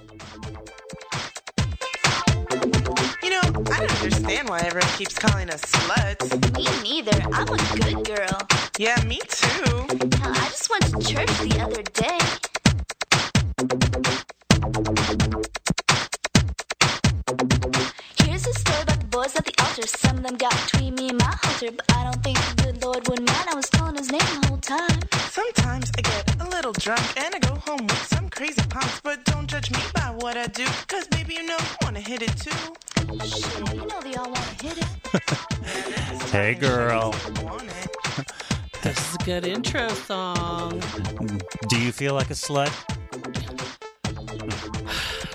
[0.00, 0.06] You
[3.28, 6.56] know, I don't understand why everyone keeps calling us sluts.
[6.56, 7.20] Me neither.
[7.30, 8.38] I'm a good girl.
[8.78, 9.70] Yeah, me too.
[10.16, 12.18] Hell, I just went to church the other day.
[18.24, 19.86] Here's a story about the boys at the altar.
[19.86, 22.82] Some of them got between me and my halter, but I don't think the good
[22.82, 23.48] Lord would mind.
[23.50, 24.98] I was calling his name the whole time.
[25.28, 27.29] Sometimes I get a little drunk and
[30.52, 32.50] do, cause baby, you know you wanna hit it too.
[33.24, 34.86] Shit, you know they all wanna hit it.
[36.30, 37.14] Hey, girl.
[38.82, 40.80] This is a good intro song.
[41.68, 42.72] Do you feel like a slut?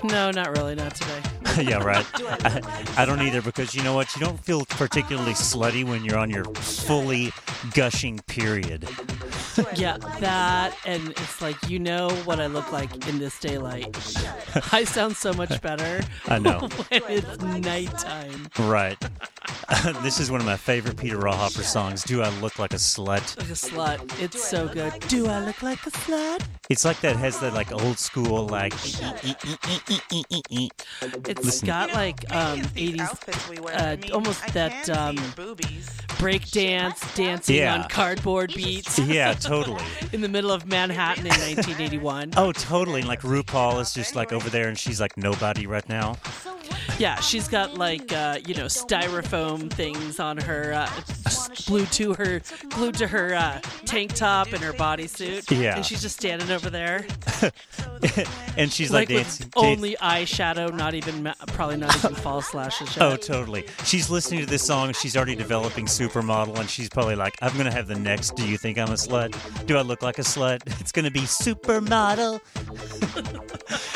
[0.04, 0.74] No, not really.
[0.74, 1.22] Not today.
[1.62, 2.06] yeah, right.
[2.44, 2.60] I,
[2.98, 4.14] I don't either because you know what?
[4.14, 7.32] You don't feel particularly slutty when you're on your fully
[7.74, 8.86] gushing period.
[9.76, 13.96] Yeah, that and it's like you know what I look like in this daylight.
[14.72, 16.02] I sound so much better.
[16.28, 16.68] I know.
[16.88, 18.48] when it's nighttime.
[18.58, 18.98] Right.
[20.02, 22.02] this is one of my favorite Peter Rauhofer songs.
[22.04, 23.36] Do I look like a slut?
[23.38, 24.22] Like a slut.
[24.22, 24.98] It's so good.
[25.08, 26.42] Do I look like a slut?
[26.68, 28.72] It's like that has that like old school like.
[31.28, 31.66] It's Listen.
[31.66, 35.90] got like um, 80s outfits we wear, uh, almost that, um, boobies.
[36.18, 37.74] break dance, dancing Yeah.
[37.82, 39.82] on cardboard beats Yeah, totally.
[40.12, 42.32] in the middle of Manhattan in 1981.
[42.36, 43.00] Oh, totally.
[43.00, 46.16] And like RuPaul is just like over there, and she's like nobody right now.
[46.98, 49.35] Yeah, she's got like uh, you know styrofoam
[49.70, 50.90] things on her, uh,
[51.66, 55.50] glued to her, glued to her uh, tank top and her bodysuit.
[55.56, 55.76] Yeah.
[55.76, 57.06] and she's just standing over there,
[58.56, 59.50] and she's like, like, dancing.
[59.56, 62.96] only eyeshadow, not even ma- probably not even false lashes.
[62.96, 63.02] Yet.
[63.02, 63.66] Oh, totally.
[63.84, 64.92] She's listening to this song.
[64.92, 68.36] She's already developing supermodel, and she's probably like, "I'm gonna have the next.
[68.36, 69.34] Do you think I'm a slut?
[69.66, 70.60] Do I look like a slut?
[70.80, 72.40] It's gonna be supermodel."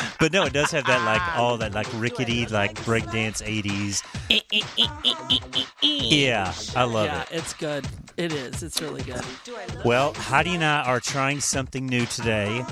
[0.21, 4.03] but no, it does have that like ah, all that like rickety like breakdance '80s.
[4.29, 7.29] Eh, eh, eh, yeah, I love yeah, it.
[7.31, 7.87] it's good.
[8.17, 8.61] It is.
[8.61, 9.19] It's really good.
[9.83, 12.63] Well, Heidi and I are trying something new today.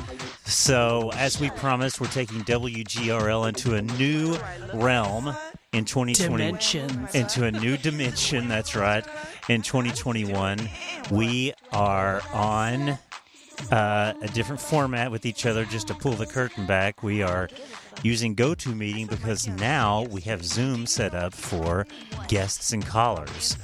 [0.46, 4.38] So, as we promised, we're taking WGRL into a new
[4.76, 5.36] realm
[5.74, 7.16] in 2020 Dimensions.
[7.16, 8.48] into a new dimension.
[8.48, 9.04] That's right.
[9.48, 10.70] In 2021,
[11.10, 13.00] we are on
[13.72, 15.66] uh, a different format with each other.
[15.66, 17.50] Just to pull the curtain back, we are
[18.04, 21.86] using GoToMeeting because now we have Zoom set up for
[22.28, 23.58] guests and callers.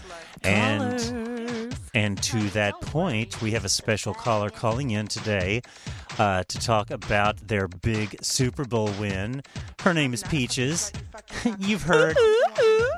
[0.43, 1.34] And
[1.95, 5.61] and to that point, we have a special caller calling in today
[6.19, 9.41] uh, to talk about their big Super Bowl win.
[9.79, 10.91] Her name is Peaches.
[11.59, 12.17] You've heard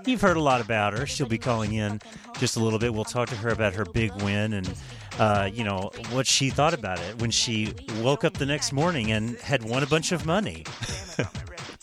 [0.06, 1.06] you've heard a lot about her.
[1.06, 2.00] She'll be calling in
[2.40, 2.94] just a little bit.
[2.94, 4.74] We'll talk to her about her big win and
[5.20, 9.12] uh, you know what she thought about it when she woke up the next morning
[9.12, 10.64] and had won a bunch of money.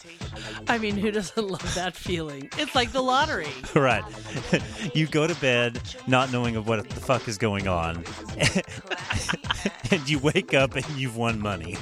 [0.68, 2.48] I mean, who doesn't love that feeling?
[2.58, 3.48] It's like the lottery.
[3.74, 4.04] right.
[4.94, 8.04] you go to bed not knowing of what the fuck is going on.
[9.90, 11.76] and you wake up and you've won money.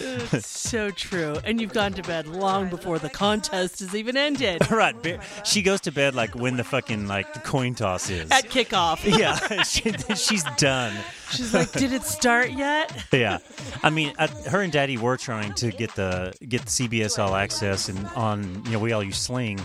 [0.00, 1.36] it's so true.
[1.44, 4.70] And you've gone to bed long before the contest has even ended.
[4.70, 4.96] right.
[5.44, 8.30] She goes to bed like when the fucking like the coin toss is.
[8.30, 9.04] At kickoff.
[9.04, 10.94] yeah, she, she's done.
[11.30, 13.38] She's like, "Did it start yet?" Yeah,
[13.82, 17.34] I mean, uh, her and Daddy were trying to get the get the CBS All
[17.34, 19.60] Access and on you know we all use Sling,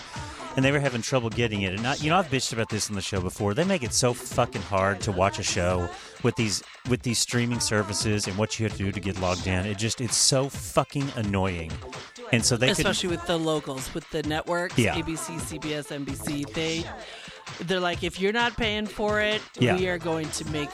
[0.55, 1.73] and they were having trouble getting it.
[1.73, 3.53] And I, you know I've bitched about this on the show before.
[3.53, 5.89] They make it so fucking hard to watch a show
[6.23, 9.45] with these with these streaming services and what you have to do to get logged
[9.47, 9.65] in.
[9.65, 11.71] It just it's so fucking annoying.
[12.33, 14.95] And so they could Especially with the locals, with the networks, Yeah.
[14.95, 16.45] ABC, CBS, NBC.
[16.53, 16.85] They
[17.59, 19.77] they're like, if you're not paying for it, Yeah.
[19.77, 20.69] we are going to make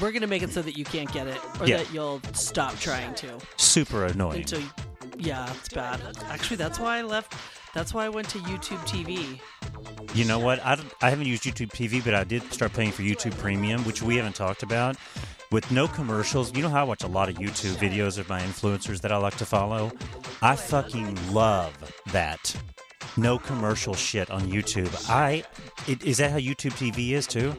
[0.00, 1.78] we're going to make it so that you can't get it, or Yeah.
[1.78, 3.38] that you'll stop trying to.
[3.56, 4.40] super annoying.
[4.40, 4.62] Until,
[5.16, 6.00] yeah, it's bad.
[6.28, 7.34] Actually, that's why I left.
[7.74, 9.40] That's why I went to YouTube TV.
[10.14, 10.64] You know what?
[10.64, 13.84] I, don't- I haven't used YouTube TV, but I did start paying for YouTube Premium,
[13.84, 14.96] which we haven't talked about.
[15.50, 18.40] With no commercials, you know how I watch a lot of YouTube videos of my
[18.42, 19.90] influencers that I like to follow?
[20.42, 21.72] I fucking love
[22.12, 22.54] that.
[23.16, 24.92] No commercial shit on YouTube.
[25.10, 25.44] I
[25.86, 27.54] it, is that how YouTube TV is too?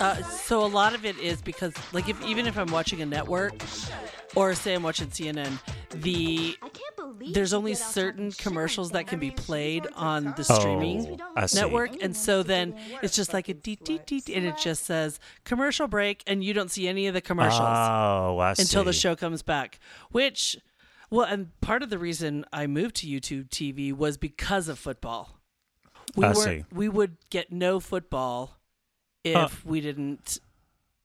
[0.00, 3.06] Uh, so a lot of it is because, like, if even if I'm watching a
[3.06, 3.54] network,
[4.34, 5.58] or say I'm watching CNN,
[5.90, 6.56] the
[7.32, 12.42] there's only certain commercials that can be played on the streaming Oh, network, and so
[12.42, 16.42] then it's just like a deet deet deet, and it just says commercial break, and
[16.44, 19.78] you don't see any of the commercials Oh, until the show comes back.
[20.10, 20.56] Which,
[21.14, 25.40] well, and part of the reason I moved to YouTube TV was because of football.
[26.16, 26.64] We I see.
[26.72, 28.58] We would get no football
[29.24, 29.48] if Huh.
[29.64, 30.38] we didn't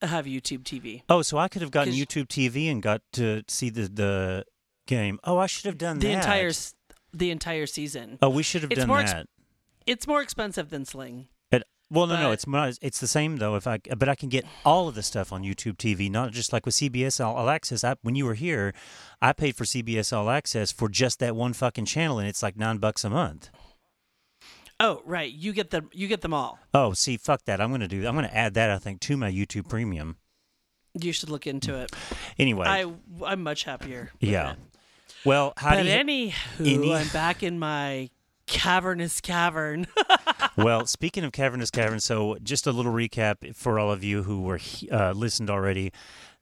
[0.01, 1.03] have YouTube TV.
[1.09, 4.45] Oh, so I could have gotten YouTube TV and got to see the the
[4.87, 5.19] game.
[5.23, 6.17] Oh, I should have done the that.
[6.23, 6.51] entire
[7.13, 8.17] the entire season.
[8.21, 9.27] Oh, we should have It's done more ex- that.
[9.85, 11.27] It's more expensive than Sling.
[11.91, 12.77] Well, no, no, it's not.
[12.81, 13.55] It's the same though.
[13.55, 16.53] If I, but I can get all of the stuff on YouTube TV, not just
[16.53, 17.83] like with CBS All, All Access.
[17.83, 18.73] I, when you were here,
[19.21, 22.55] I paid for CBS All Access for just that one fucking channel, and it's like
[22.57, 23.49] nine bucks a month.
[24.79, 25.31] Oh, right.
[25.31, 25.89] You get them.
[25.91, 26.59] You get them all.
[26.73, 27.59] Oh, see, fuck that.
[27.59, 28.07] I'm gonna do.
[28.07, 28.69] I'm gonna add that.
[28.69, 30.17] I think to my YouTube Premium.
[30.99, 31.91] You should look into it.
[32.37, 32.91] Anyway, I
[33.25, 34.11] I'm much happier.
[34.19, 34.51] yeah.
[34.53, 34.57] it.
[35.25, 35.95] Well, how But do you?
[35.95, 38.09] anywho, any- I'm back in my
[38.49, 39.87] cavernous cavern.
[40.57, 44.41] well, speaking of cavernous cavern, so just a little recap for all of you who
[44.41, 44.59] were
[44.91, 45.93] uh, listened already.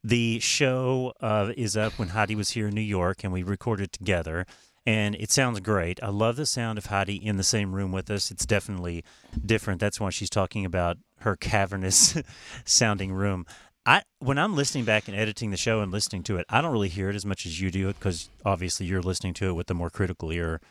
[0.03, 3.91] The show uh, is up when Heidi was here in New York, and we recorded
[3.91, 4.45] together.
[4.85, 5.99] And it sounds great.
[6.01, 8.31] I love the sound of Heidi in the same room with us.
[8.31, 9.03] It's definitely
[9.45, 9.81] different.
[9.81, 12.17] That's why she's talking about her cavernous
[12.65, 13.45] sounding room.
[13.85, 16.71] I when I'm listening back and editing the show and listening to it, I don't
[16.71, 19.69] really hear it as much as you do because obviously you're listening to it with
[19.69, 20.61] a more critical ear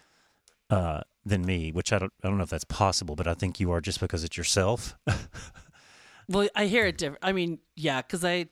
[0.70, 3.58] uh, than me, which I don't I don't know if that's possible, but I think
[3.61, 4.96] you are just because it's yourself.
[6.28, 7.23] well, I hear it different.
[7.23, 8.46] I mean, yeah, because I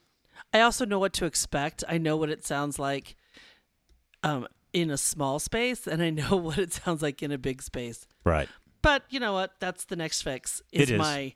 [0.52, 1.84] I also know what to expect.
[1.88, 3.16] I know what it sounds like
[4.22, 7.62] um in a small space, and I know what it sounds like in a big
[7.62, 8.06] space.
[8.24, 8.48] right.
[8.82, 9.52] But you know what?
[9.60, 10.60] That's the next fix.
[10.70, 10.98] It Is is.
[10.98, 11.32] my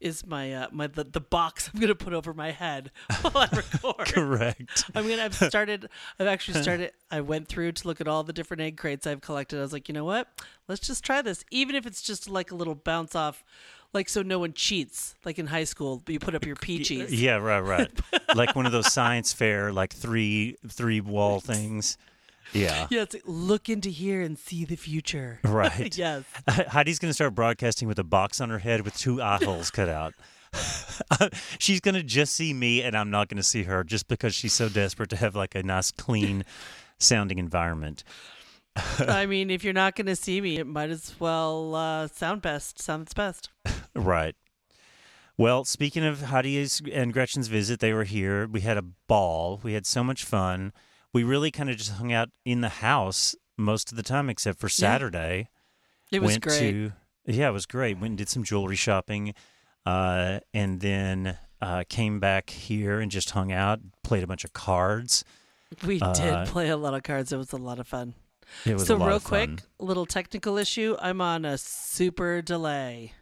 [0.00, 2.90] is my uh my the, the box I'm gonna put over my head
[3.20, 4.06] while I record.
[4.06, 4.84] Correct.
[4.94, 5.88] I mean, I've started.
[6.18, 6.92] I've actually started.
[7.10, 9.58] I went through to look at all the different egg crates I've collected.
[9.58, 10.28] I was like, you know what?
[10.68, 13.44] Let's just try this, even if it's just like a little bounce off,
[13.92, 15.14] like so no one cheats.
[15.24, 17.12] Like in high school, you put up your peaches.
[17.12, 17.90] Yeah, right, right.
[18.34, 21.98] like one of those science fair, like three three wall things.
[22.52, 22.86] Yeah.
[22.90, 25.40] Yeah, it's like, look into here and see the future.
[25.48, 25.96] Right.
[25.96, 26.24] yes.
[26.46, 29.70] Heidi's going to start broadcasting with a box on her head with two eye holes
[29.70, 30.14] cut out.
[31.58, 34.34] she's going to just see me, and I'm not going to see her just because
[34.34, 36.44] she's so desperate to have like a nice, clean
[36.98, 38.04] sounding environment.
[38.98, 42.42] I mean, if you're not going to see me, it might as well uh, sound
[42.42, 42.80] best.
[42.80, 43.48] Sounds best.
[43.94, 44.36] Right.
[45.36, 48.46] Well, speaking of Heidi's and Gretchen's visit, they were here.
[48.46, 49.60] We had a ball.
[49.62, 50.72] We had so much fun.
[51.18, 54.60] We really kind of just hung out in the house most of the time, except
[54.60, 55.48] for Saturday.
[56.12, 56.58] It was went great.
[56.70, 56.92] To,
[57.26, 57.98] yeah, it was great.
[57.98, 59.34] Went and did some jewelry shopping,
[59.84, 64.52] uh, and then uh, came back here and just hung out, played a bunch of
[64.52, 65.24] cards.
[65.84, 67.32] we uh, did play a lot of cards.
[67.32, 68.14] It was a lot of fun.
[68.64, 69.50] It was so real quick,
[69.80, 70.96] little technical issue.
[71.00, 73.12] I'm on a super delay.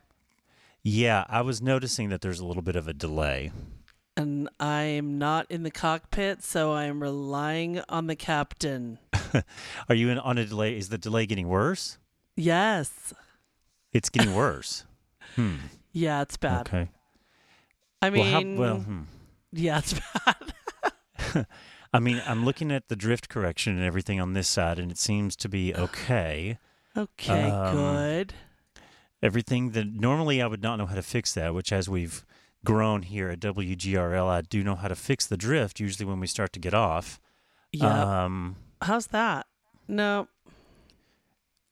[0.83, 3.53] Yeah, I was noticing that there's a little bit of a delay.
[4.17, 8.99] And I'm not in the cockpit, so I'm relying on the captain.
[9.89, 10.77] Are you in, on a delay?
[10.77, 11.99] Is the delay getting worse?
[12.37, 13.13] Yes.
[13.93, 14.85] It's getting worse.
[15.37, 15.57] hmm.
[15.93, 16.67] Yeah, it's bad.
[16.69, 16.89] Okay.
[18.03, 19.03] I Well, how, mean, well, hmm.
[19.53, 19.95] yeah, it's
[21.35, 21.47] bad.
[21.93, 24.99] I mean, I'm looking at the drift correction and everything on this side, and it
[24.99, 26.59] seems to be okay.
[26.97, 28.35] Okay, Um, good.
[29.23, 32.25] Everything that normally I would not know how to fix that, which as we've
[32.67, 35.81] grown here at WGRL, I do know how to fix the drift.
[35.81, 37.21] Usually when we start to get off.
[37.73, 38.25] Yeah.
[38.25, 39.47] Um, How's that?
[39.89, 40.29] No,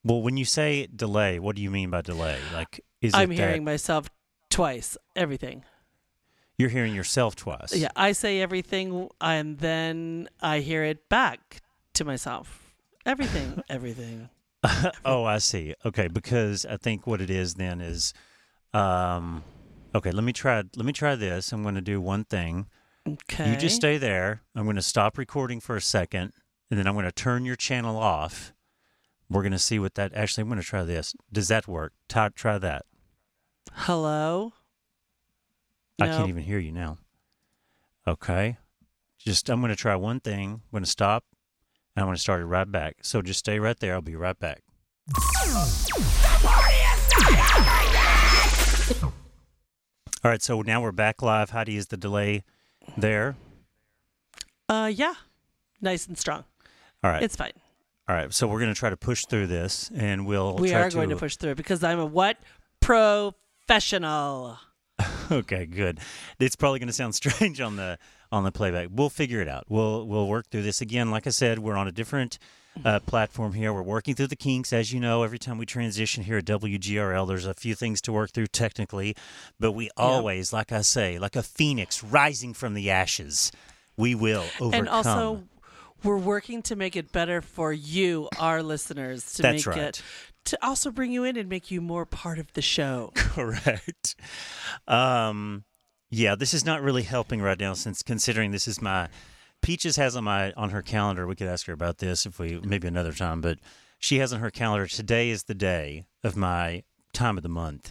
[0.04, 2.38] well, when you say delay, what do you mean by delay?
[2.52, 4.08] Like, is I'm hearing that myself
[4.50, 4.98] twice.
[5.16, 5.64] Everything.
[6.58, 7.74] you're hearing yourself twice?
[7.74, 11.62] Yeah, I say everything, and then I hear it back
[11.94, 12.74] to myself.
[13.06, 14.28] Everything, everything.
[15.06, 15.74] oh, I see.
[15.86, 18.12] Okay, because I think what it is then is,
[18.74, 19.42] um,
[19.94, 20.10] okay.
[20.10, 20.56] Let me try.
[20.76, 21.52] Let me try this.
[21.52, 22.66] I'm going to do one thing.
[23.06, 23.50] Okay.
[23.50, 24.42] You just stay there.
[24.54, 26.32] I'm going to stop recording for a second,
[26.70, 28.52] and then I'm going to turn your channel off.
[29.28, 30.14] We're going to see what that.
[30.14, 31.14] Actually, I'm going to try this.
[31.32, 31.92] Does that work?
[32.08, 32.84] Try, try that.
[33.72, 34.52] Hello.
[36.00, 36.16] I No.
[36.18, 36.98] can't even hear you now.
[38.06, 38.56] Okay.
[39.18, 40.50] Just I'm going to try one thing.
[40.52, 41.24] I'm going to stop,
[41.96, 42.96] and I'm going to start it right back.
[43.02, 43.94] So just stay right there.
[43.94, 44.62] I'll be right back.
[50.24, 51.50] All right, so now we're back live.
[51.50, 52.44] how Heidi, is the delay
[52.96, 53.36] there?
[54.70, 55.12] Uh, yeah.
[55.82, 56.44] Nice and strong.
[57.02, 57.22] All right.
[57.22, 57.52] It's fine.
[58.08, 60.88] All right, so we're going to try to push through this, and we'll we are
[60.88, 62.38] going to push through it because I'm a what?
[62.80, 64.58] Professional.
[65.30, 66.00] Okay, good.
[66.38, 67.98] It's probably going to sound strange on the
[68.30, 68.88] on the playback.
[68.90, 69.64] We'll figure it out.
[69.70, 71.10] We'll we'll work through this again.
[71.10, 72.38] Like I said, we're on a different
[72.84, 73.72] uh, platform here.
[73.72, 75.22] We're working through the kinks, as you know.
[75.22, 79.14] Every time we transition here at WGRL, there's a few things to work through technically,
[79.60, 83.52] but we always, like I say, like a phoenix rising from the ashes,
[83.96, 84.80] we will overcome.
[84.80, 85.44] And also,
[86.02, 89.84] we're working to make it better for you, our listeners, to That's make right.
[89.84, 90.02] it
[90.46, 93.12] to also bring you in and make you more part of the show.
[93.14, 94.14] Correct.
[94.86, 95.64] Um,
[96.10, 99.08] yeah, this is not really helping right now since considering this is my
[99.64, 101.26] Peaches has on my on her calendar.
[101.26, 103.58] We could ask her about this if we maybe another time, but
[103.98, 104.86] she has on her calendar.
[104.86, 107.90] Today is the day of my time of the month,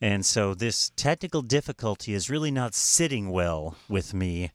[0.00, 4.52] and so this technical difficulty is really not sitting well with me,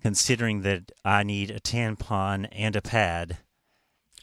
[0.00, 3.38] considering that I need a tampon and a pad,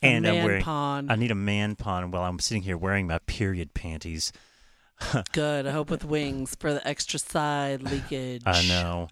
[0.01, 1.11] A and I'm man wearing pond.
[1.11, 4.31] I need a man pond while I'm sitting here wearing my period panties.
[5.33, 5.67] Good.
[5.67, 8.41] I hope with wings for the extra side leakage.
[8.45, 9.09] I know.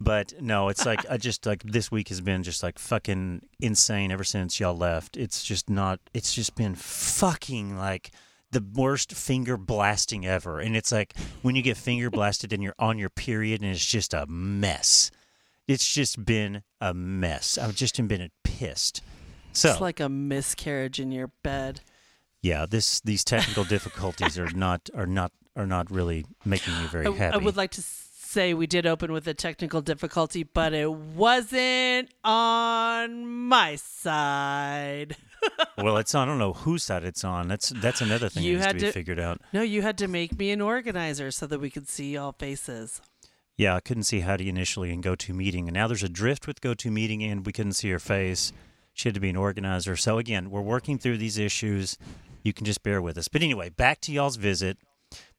[0.00, 4.12] But no, it's like I just like this week has been just like fucking insane
[4.12, 5.16] ever since y'all left.
[5.16, 8.10] It's just not it's just been fucking like
[8.50, 10.60] the worst finger blasting ever.
[10.60, 13.84] And it's like when you get finger blasted and you're on your period and it's
[13.84, 15.10] just a mess.
[15.66, 17.58] It's just been a mess.
[17.58, 19.02] I've just been pissed.
[19.52, 21.80] So It's like a miscarriage in your bed.
[22.40, 27.06] yeah, this these technical difficulties are not are not are not really making me very
[27.06, 27.34] I, happy.
[27.34, 27.82] I would like to
[28.28, 35.16] say we did open with a technical difficulty, but it wasn't on my side.
[35.78, 36.26] Well, it's on.
[36.26, 37.46] I don't know whose side it's on.
[37.46, 39.40] That's that's another thing You that needs had to be to- figured out.
[39.52, 43.00] No, you had to make me an organizer so that we could see all faces.
[43.56, 47.22] Yeah, I couldn't see Heidi initially in GoToMeeting, and now there's a drift with GoToMeeting,
[47.22, 48.52] and we couldn't see her face.
[48.92, 49.94] She had to be an organizer.
[49.94, 51.96] So again, we're working through these issues.
[52.42, 53.28] You can just bear with us.
[53.28, 54.76] But anyway, back to y'all's visit.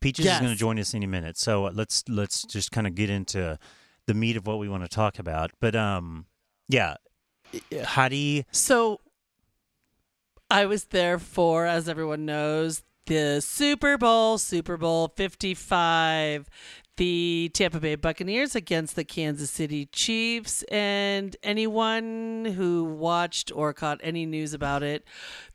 [0.02, 2.96] Peaches is going to join us any minute, so uh, let's let's just kind of
[2.96, 3.58] get into
[4.06, 5.52] the meat of what we want to talk about.
[5.60, 6.26] But um,
[6.68, 6.96] yeah,
[7.84, 8.46] Heidi.
[8.52, 9.02] So
[10.50, 16.50] I was there for, as everyone knows, the Super Bowl, Super Bowl 55,
[17.00, 20.64] the Tampa Bay Buccaneers against the Kansas City Chiefs.
[20.64, 25.06] And anyone who watched or caught any news about it,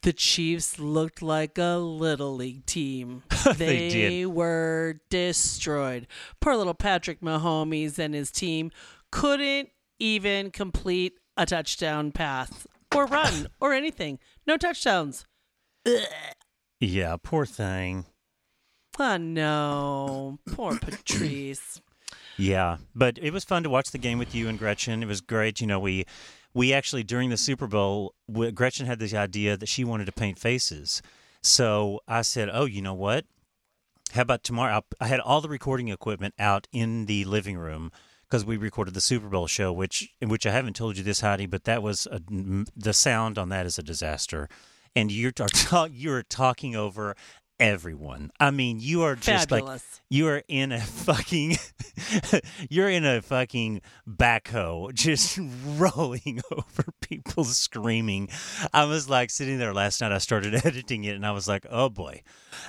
[0.03, 3.23] the Chiefs looked like a little league team.
[3.59, 4.27] They did.
[4.29, 6.07] were destroyed.
[6.41, 8.71] Poor little Patrick Mahomes and his team
[9.13, 14.19] couldn't even complete a touchdown pass or run or anything.
[14.47, 15.27] No touchdowns.
[16.81, 18.07] Yeah, poor thing.
[18.99, 21.81] Oh no, poor Patrice.
[22.37, 25.03] Yeah, but it was fun to watch the game with you and Gretchen.
[25.03, 25.61] It was great.
[25.61, 26.05] You know, we
[26.53, 28.15] we actually during the Super Bowl,
[28.55, 31.03] Gretchen had this idea that she wanted to paint faces.
[31.43, 33.25] So I said, "Oh, you know what?
[34.13, 37.91] How about tomorrow?" I'll- had all the recording equipment out in the living room
[38.29, 41.21] because we recorded the Super Bowl show, which in which I haven't told you this,
[41.21, 42.21] Heidi, but that was a,
[42.77, 44.49] the sound on that is a disaster,
[44.97, 45.33] and you're
[45.91, 47.15] you're talking over
[47.59, 48.31] everyone.
[48.41, 49.65] I mean, you are just like
[50.09, 51.57] you are in a fucking
[52.71, 55.39] you're in a fucking backhoe just
[55.77, 58.29] rolling over people screaming.
[58.73, 61.67] I was like sitting there last night i started editing it and i was like
[61.71, 62.23] oh boy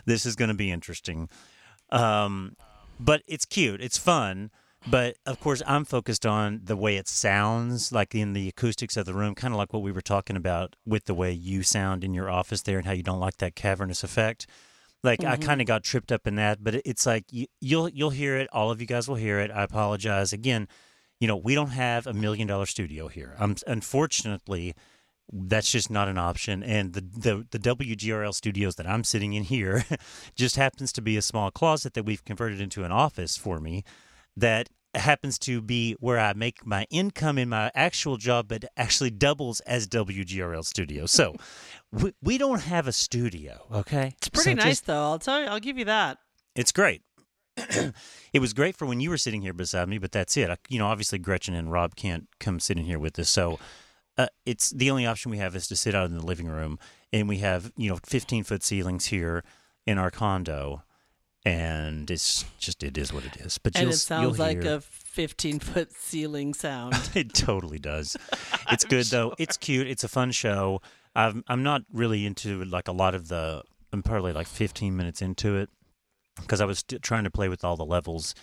[0.05, 1.29] this is going to be interesting.
[1.91, 2.55] Um
[2.99, 4.49] but it's cute it's fun
[4.87, 9.05] but of course i'm focused on the way it sounds like in the acoustics of
[9.05, 12.05] the room kind of like what we were talking about with the way you sound
[12.05, 14.47] in your office there and how you don't like that cavernous effect
[15.05, 18.09] like I kind of got tripped up in that, but it's like you, you'll you'll
[18.09, 18.49] hear it.
[18.51, 19.51] All of you guys will hear it.
[19.51, 20.67] I apologize again.
[21.19, 23.35] You know, we don't have a million dollar studio here.
[23.39, 24.73] Um, unfortunately,
[25.31, 26.63] that's just not an option.
[26.63, 29.85] And the, the the WGRL studios that I'm sitting in here
[30.35, 33.83] just happens to be a small closet that we've converted into an office for me.
[34.35, 39.09] That happens to be where I make my income in my actual job, but actually
[39.11, 41.05] doubles as WGRL studio.
[41.05, 41.35] So
[41.91, 43.65] we, we don't have a studio.
[43.71, 45.01] Okay, It's pretty So nice just- though.
[45.03, 45.47] I'll tell you.
[45.47, 46.17] I'll give you that.
[46.55, 47.01] it's great.
[48.33, 50.49] it was great for when you were sitting here beside me, but that's it.
[50.49, 53.59] I, you know, obviously Gretchen and Rob can't come sit in here with us, so
[54.17, 56.77] uh, it's the only option we have is to sit out in the living room,
[57.13, 59.41] and we have you know 15 foot ceilings here
[59.85, 60.83] in our condo,
[61.45, 63.57] and it's just it is what it is.
[63.59, 66.95] But And it sounds like hear- a 15 foot ceiling sound.
[67.13, 68.17] it totally does.
[68.71, 69.35] It's good though.
[69.37, 69.87] It's cute.
[69.87, 70.81] It's a fun show.
[71.15, 73.61] I'm I'm not really into like a lot of the.
[73.93, 75.69] I'm probably like 15 minutes into it
[76.41, 78.33] because I was st- trying to play with all the levels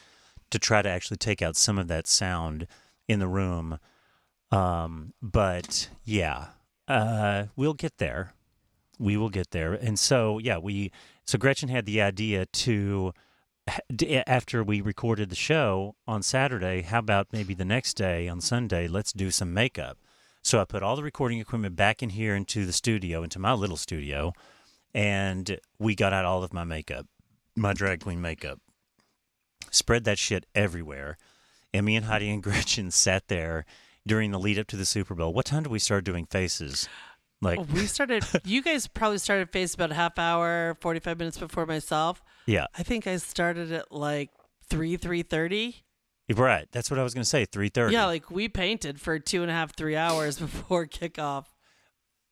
[0.51, 2.69] to try to actually take out some of that sound
[3.09, 3.79] in the room.
[4.53, 6.47] Um, but yeah,
[6.87, 8.33] uh, we'll get there.
[8.99, 9.73] We will get there.
[9.73, 10.93] And so yeah, we
[11.25, 13.13] so Gretchen had the idea to
[14.27, 18.89] after we recorded the show on Saturday, how about maybe the next day on Sunday,
[18.89, 19.99] let's do some makeup.
[20.43, 23.53] So I put all the recording equipment back in here into the studio, into my
[23.53, 24.33] little studio,
[24.93, 27.07] and we got out all of my makeup,
[27.55, 28.59] my drag queen makeup.
[29.71, 31.17] Spread that shit everywhere.
[31.73, 33.65] And me and Heidi and Gretchen sat there
[34.05, 35.33] during the lead up to the Super Bowl.
[35.33, 36.89] What time did we start doing faces?
[37.43, 38.25] Like, Oh, we started.
[38.45, 42.23] You guys probably started face about a half hour, 45 minutes before myself.
[42.47, 44.31] yeah, I think I started at like
[44.71, 45.85] three, three thirty.
[46.35, 46.67] Right.
[46.73, 47.45] That's what I was going to say.
[47.45, 47.93] Three thirty.
[47.93, 51.45] Yeah, like we painted for two and a half, three hours before kickoff.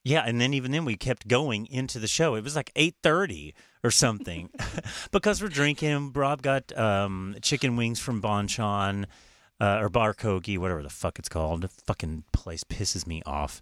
[0.04, 2.34] Yeah, and then even then we kept going into the show.
[2.34, 4.48] It was like eight thirty or something,
[5.10, 6.12] because we're drinking.
[6.14, 9.04] Rob got um, chicken wings from Bonchon
[9.60, 11.62] uh, or Bar Kogi, whatever the fuck it's called.
[11.62, 13.60] The fucking place pisses me off.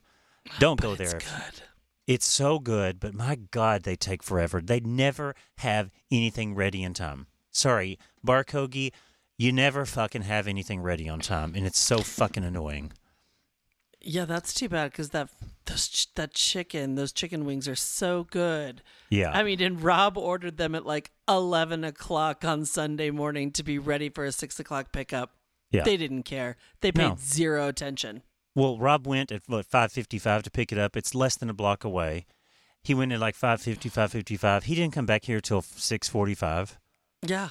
[0.58, 1.20] Don't go It's there.
[1.20, 1.62] good.
[2.06, 4.60] It's so good, but my God, they take forever.
[4.62, 7.26] They never have anything ready in time.
[7.50, 8.92] Sorry, Bar Kogi,
[9.36, 12.92] you never fucking have anything ready on time, and it's so fucking annoying.
[14.00, 15.28] Yeah, that's too bad because that
[15.66, 18.80] those ch- that chicken, those chicken wings are so good.
[19.10, 19.30] Yeah.
[19.32, 23.78] I mean, and Rob ordered them at like eleven o'clock on Sunday morning to be
[23.78, 25.32] ready for a six o'clock pickup.
[25.72, 25.82] yeah.
[25.84, 26.56] They didn't care.
[26.80, 27.16] They paid No.
[27.20, 28.22] zero attention.
[28.58, 30.96] Well, Rob went at what five fifty five to pick it up.
[30.96, 32.26] It's less than a block away.
[32.82, 34.62] He went at like 5.50, 5.55.
[34.64, 36.76] He didn't come back here till six forty five.
[37.22, 37.50] Yeah,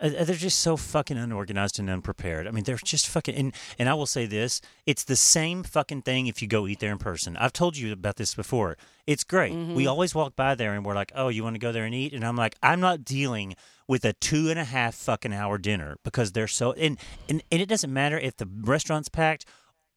[0.00, 2.48] Uh, they're just so fucking unorganized and unprepared.
[2.48, 3.36] I mean, they're just fucking.
[3.36, 6.80] And, and I will say this: it's the same fucking thing if you go eat
[6.80, 7.36] there in person.
[7.36, 8.76] I've told you about this before.
[9.06, 9.54] It's great.
[9.54, 11.94] We always walk by there and we're like, "Oh, you want to go there and
[11.94, 13.54] eat?" And I'm like, "I'm not dealing
[13.86, 16.98] with a two and a half fucking hour dinner because they're so." And
[17.28, 19.44] and, and it doesn't matter if the restaurant's packed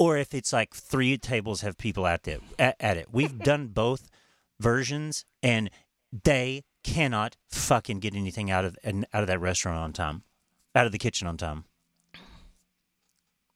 [0.01, 2.41] or if it's like three tables have people at it.
[2.57, 4.09] At, at it, we've done both
[4.59, 5.69] versions, and
[6.23, 10.23] they cannot fucking get anything out of and out of that restaurant on time,
[10.73, 11.65] out of the kitchen on time.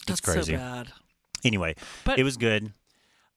[0.05, 0.53] that's It's crazy.
[0.53, 0.91] so bad.
[1.43, 1.73] Anyway,
[2.03, 2.73] But it was good.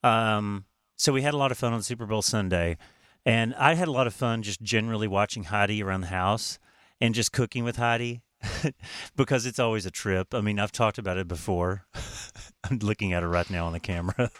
[0.04, 2.76] Um, so we had a lot of fun on Super Bowl Sunday,
[3.24, 6.58] and I had a lot of fun just generally watching Heidi around the house
[7.00, 8.20] and just cooking with Heidi
[9.16, 10.34] because it's always a trip.
[10.34, 11.86] I mean, I've talked about it before.
[12.64, 14.30] I'm looking at it right now on the camera.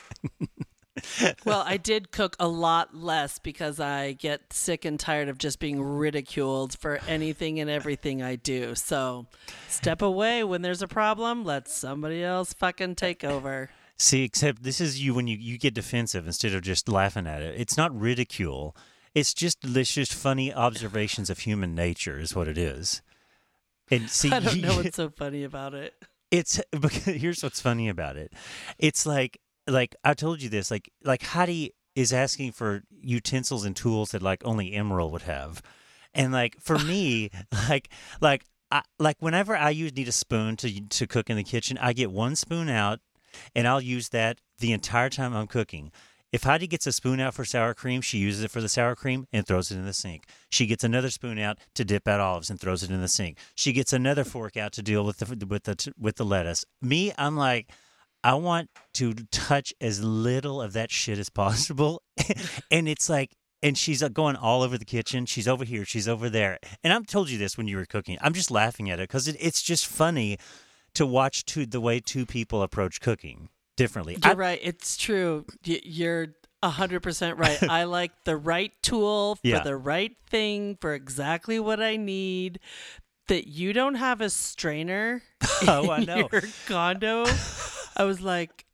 [1.45, 5.59] well, I did cook a lot less because I get sick and tired of just
[5.59, 8.75] being ridiculed for anything and everything I do.
[8.75, 9.26] So,
[9.69, 11.45] step away when there's a problem.
[11.45, 13.71] Let somebody else fucking take over.
[13.99, 17.43] See, except this is you when you, you get defensive instead of just laughing at
[17.43, 17.61] it.
[17.61, 18.76] It's not ridicule.
[19.14, 23.02] It's just it's just funny observations of human nature is what it is.
[23.90, 25.94] And see, I don't know what's so funny about it.
[26.30, 28.32] it's because here's what's funny about it.
[28.78, 33.74] It's like like I told you this like like Heidi is asking for utensils and
[33.74, 35.62] tools that like only Emeril would have,
[36.14, 37.30] and like for me
[37.68, 41.44] like like I, like whenever I use need a spoon to to cook in the
[41.44, 43.00] kitchen, I get one spoon out,
[43.54, 45.92] and I'll use that the entire time I'm cooking.
[46.30, 48.95] If Heidi gets a spoon out for sour cream, she uses it for the sour
[48.95, 50.25] cream and throws it in the sink.
[50.50, 53.38] She gets another spoon out to dip out olives and throws it in the sink.
[53.54, 56.67] She gets another fork out to deal with the with the with the lettuce.
[56.82, 57.71] Me, I'm like,
[58.23, 62.02] I want to touch as little of that shit as possible,
[62.71, 63.32] and it's like.
[63.60, 65.26] And she's uh, going all over the kitchen.
[65.26, 65.84] She's over here.
[65.84, 66.60] She's over there.
[66.84, 68.17] And I've told you this when you were cooking.
[68.21, 70.38] I'm just laughing at it because it, it's just funny
[70.95, 74.19] to watch two, the way two people approach cooking differently.
[74.23, 74.60] You're I- right.
[74.62, 75.47] It's true.
[75.67, 76.28] Y- You're
[76.62, 77.62] a hundred percent right.
[77.62, 79.60] I like the right tool for Yeah.
[79.62, 82.60] the right thing for exactly what I need.
[83.28, 85.23] That you don't have a strainer
[85.69, 86.28] Oh, I in know.
[86.32, 87.25] your condo.
[87.97, 88.64] I was like,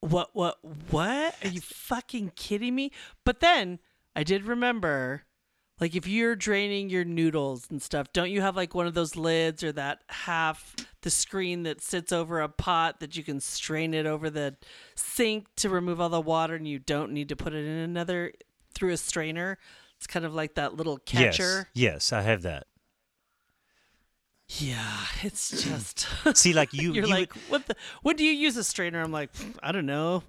[0.00, 0.58] what, what,
[0.90, 1.34] what?
[1.42, 2.92] Are you fucking kidding me?
[3.24, 3.78] But then
[4.14, 5.22] I did remember,
[5.80, 9.14] like, if you're draining your noodles and stuff, don't you have like one of those
[9.16, 13.92] lids or that half the screen that sits over a pot that you can strain
[13.92, 14.56] it over the
[14.94, 18.32] sink to remove all the water and you don't need to put it in another
[18.74, 19.58] through a strainer?
[19.98, 21.68] It's kind of like that little catcher.
[21.74, 22.66] Yes, yes, I have that.
[24.48, 26.06] Yeah, it's just.
[26.34, 27.76] See, like you, You're you like, what the?
[28.02, 29.02] When do you use a strainer?
[29.02, 29.30] I'm like,
[29.62, 30.22] I don't know,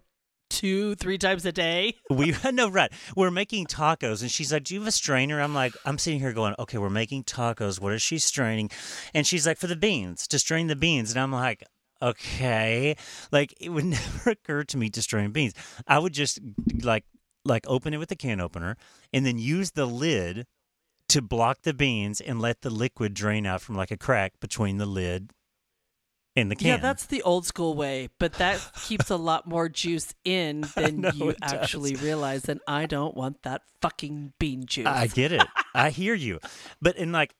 [0.50, 1.96] two, three times a day.
[2.10, 2.92] we no right.
[3.16, 6.20] We're making tacos, and she's like, "Do you have a strainer?" I'm like, I'm sitting
[6.20, 7.80] here going, "Okay, we're making tacos.
[7.80, 8.70] What is she straining?"
[9.14, 11.64] And she's like, "For the beans, to strain the beans." And I'm like,
[12.02, 12.96] "Okay."
[13.32, 15.54] Like it would never occur to me to strain beans.
[15.88, 16.40] I would just
[16.82, 17.06] like
[17.46, 18.78] like open it with the can opener,
[19.14, 20.46] and then use the lid
[21.10, 24.78] to block the beans and let the liquid drain out from like a crack between
[24.78, 25.32] the lid
[26.38, 26.68] and the can.
[26.68, 31.02] Yeah, that's the old school way, but that keeps a lot more juice in than
[31.02, 31.54] know you it does.
[31.54, 32.48] actually realize.
[32.48, 34.86] And I don't want that fucking bean juice.
[34.86, 35.46] I get it.
[35.74, 36.40] I hear you.
[36.82, 37.34] But in like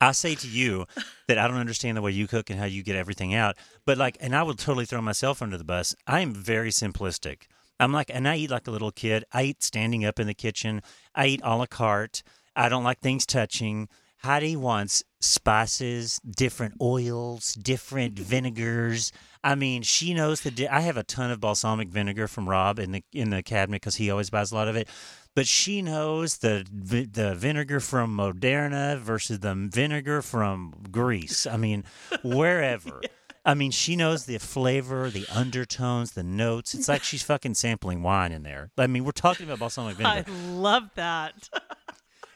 [0.00, 0.86] I say to you
[1.28, 3.56] that I don't understand the way you cook and how you get everything out.
[3.84, 5.94] But like and I would totally throw myself under the bus.
[6.06, 7.42] I am very simplistic.
[7.78, 9.24] I'm like and I eat like a little kid.
[9.32, 10.82] I eat standing up in the kitchen.
[11.14, 12.22] I eat a la carte.
[12.56, 13.88] I don't like things touching.
[14.22, 19.12] Heidi wants spices, different oils, different vinegars.
[19.42, 20.50] I mean, she knows the.
[20.50, 23.80] Di- I have a ton of balsamic vinegar from Rob in the in the cabinet
[23.80, 24.88] because he always buys a lot of it.
[25.34, 31.46] But she knows the the vinegar from Modena versus the vinegar from Greece.
[31.46, 31.84] I mean,
[32.22, 33.00] wherever.
[33.44, 36.74] I mean, she knows the flavor, the undertones, the notes.
[36.74, 38.70] It's like she's fucking sampling wine in there.
[38.78, 40.30] I mean, we're talking about balsamic vinegar.
[40.30, 41.48] I love that.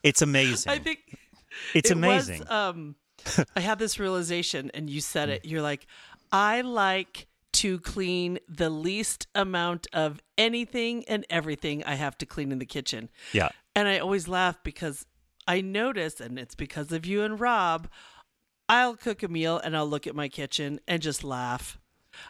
[0.03, 0.70] It's amazing.
[0.70, 1.01] I think
[1.74, 2.48] it's it was, amazing.
[2.50, 2.96] um,
[3.56, 5.44] I had this realization, and you said it.
[5.44, 5.86] You're like,
[6.32, 12.52] I like to clean the least amount of anything and everything I have to clean
[12.52, 13.08] in the kitchen.
[13.32, 13.48] yeah.
[13.74, 15.06] And I always laugh because
[15.46, 17.88] I notice, and it's because of you and Rob,
[18.68, 21.78] I'll cook a meal and I'll look at my kitchen and just laugh.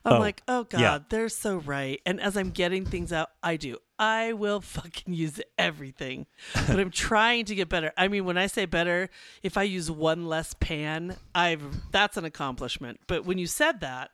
[0.05, 0.99] I'm Oh, like, oh God, yeah.
[1.09, 2.01] they're so right.
[2.07, 3.79] And as I'm getting things out, I do.
[3.99, 6.27] I will fucking use everything.
[6.55, 7.93] But I'm trying to get better.
[7.97, 9.09] I mean, when I say better,
[9.43, 13.01] if I use one less pan, I've that's an accomplishment.
[13.07, 14.11] But when you said that,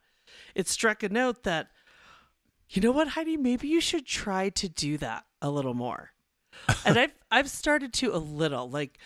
[0.55, 1.69] it struck a note that
[2.69, 6.11] you know what, Heidi, maybe you should try to do that a little more.
[6.85, 8.97] and I've I've started to a little, like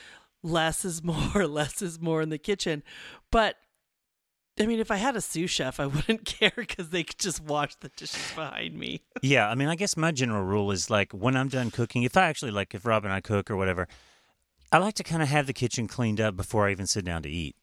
[0.44, 2.84] less is more, less is more in the kitchen.
[3.32, 3.56] But
[4.60, 7.42] I mean, if I had a sous chef, I wouldn't care because they could just
[7.42, 9.02] wash the dishes behind me.
[9.22, 12.18] Yeah, I mean, I guess my general rule is like when I'm done cooking, if
[12.18, 13.88] I actually like if Rob and I cook or whatever,
[14.72, 17.24] I like to kind of have the kitchen cleaned up before I even sit down
[17.24, 17.56] to eat.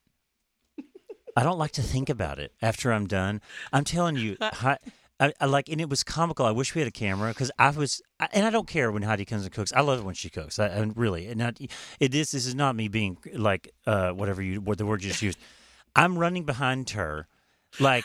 [1.37, 3.41] I don't like to think about it after I'm done.
[3.73, 4.79] I'm telling you, hi,
[5.19, 6.47] I, I like, and it was comical.
[6.47, 9.03] I wish we had a camera because I was, I, and I don't care when
[9.03, 9.73] Heidi comes and cooks.
[9.73, 10.59] I love it when she cooks.
[10.61, 11.59] I, I really, and not,
[12.01, 12.31] it is.
[12.31, 15.39] This is not me being like uh, whatever you, what the word you just used.
[15.97, 17.29] I'm running behind her,
[17.81, 18.05] like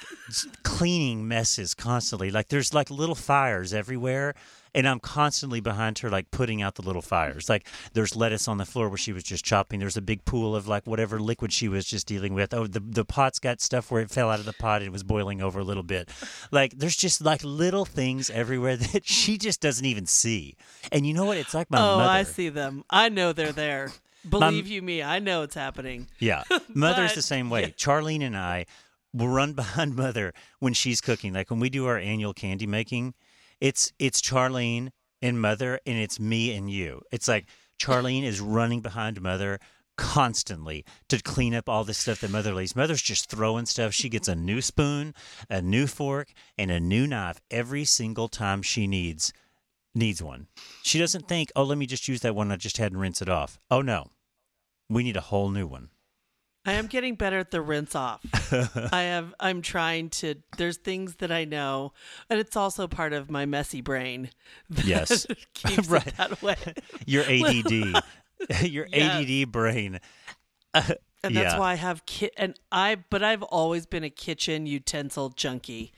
[0.64, 2.32] cleaning messes constantly.
[2.32, 4.36] Like there's like little fires everywhere,
[4.74, 7.50] and I'm constantly behind her, like putting out the little fires.
[7.50, 9.80] Like there's lettuce on the floor where she was just chopping.
[9.80, 12.54] There's a big pool of like whatever liquid she was just dealing with.
[12.54, 14.92] Oh, the the pot's got stuff where it fell out of the pot and it
[14.92, 16.10] was boiling over a little bit.
[16.52, 20.56] Like there's just like little things everywhere that she just doesn't even see.
[20.92, 21.38] And you know what?
[21.38, 22.10] It's like my oh, mother.
[22.10, 22.84] I see them.
[22.90, 23.92] I know they're there.
[24.28, 26.08] Believe you me, I know it's happening.
[26.20, 26.44] Yeah.
[26.74, 27.74] Mother's But- the same way.
[27.78, 28.66] Charlene and I
[29.14, 31.34] will run behind mother when she's cooking.
[31.34, 33.14] Like when we do our annual candy making,
[33.60, 34.90] it's it's Charlene
[35.22, 37.02] and mother and it's me and you.
[37.12, 37.46] It's like
[37.82, 39.60] Charlene is running behind mother
[39.98, 42.76] constantly to clean up all this stuff that mother leaves.
[42.76, 43.94] Mother's just throwing stuff.
[43.94, 45.14] She gets a new spoon,
[45.50, 49.34] a new fork, and a new knife every single time she needs
[49.96, 50.48] needs one.
[50.84, 53.22] She doesn't think, "Oh, let me just use that one I just had and rinse
[53.22, 54.08] it off." Oh no.
[54.90, 55.90] We need a whole new one.
[56.66, 58.22] I am getting better at the rinse off.
[58.94, 61.94] I have I'm trying to there's things that I know
[62.30, 64.30] and it's also part of my messy brain
[64.70, 65.26] that Yes.
[65.54, 66.06] keeps Right.
[66.08, 66.58] it that way.
[67.06, 68.04] your ADD,
[68.70, 69.24] your Yes.
[69.24, 70.00] ADD brain.
[71.24, 71.44] And Yeah.
[71.44, 75.92] that's why I have kit and I but I've always been a kitchen utensil junkie.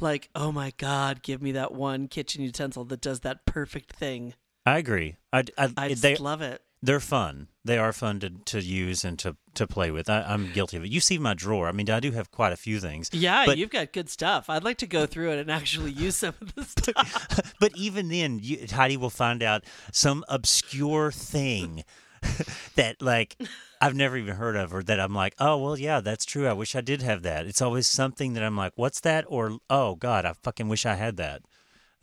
[0.00, 4.34] Like, oh my god, give me that one kitchen utensil that does that perfect thing.
[4.64, 5.16] I agree.
[5.32, 6.60] I, I, I just they love it.
[6.82, 7.48] they're fun.
[7.64, 10.08] They are fun to, to use and to, to play with.
[10.08, 10.90] I, I'm guilty of it.
[10.90, 11.68] You see my drawer.
[11.68, 13.08] I mean, I do have quite a few things.
[13.12, 14.48] Yeah, but, you've got good stuff.
[14.48, 17.54] I'd like to go through it and actually use some of the stuff.
[17.60, 21.84] but even then, you, Heidi will find out some obscure thing
[22.76, 23.36] that like
[23.80, 26.46] I've never even heard of, or that I'm like, oh well, yeah, that's true.
[26.48, 27.46] I wish I did have that.
[27.46, 29.24] It's always something that I'm like, what's that?
[29.28, 31.42] Or oh God, I fucking wish I had that.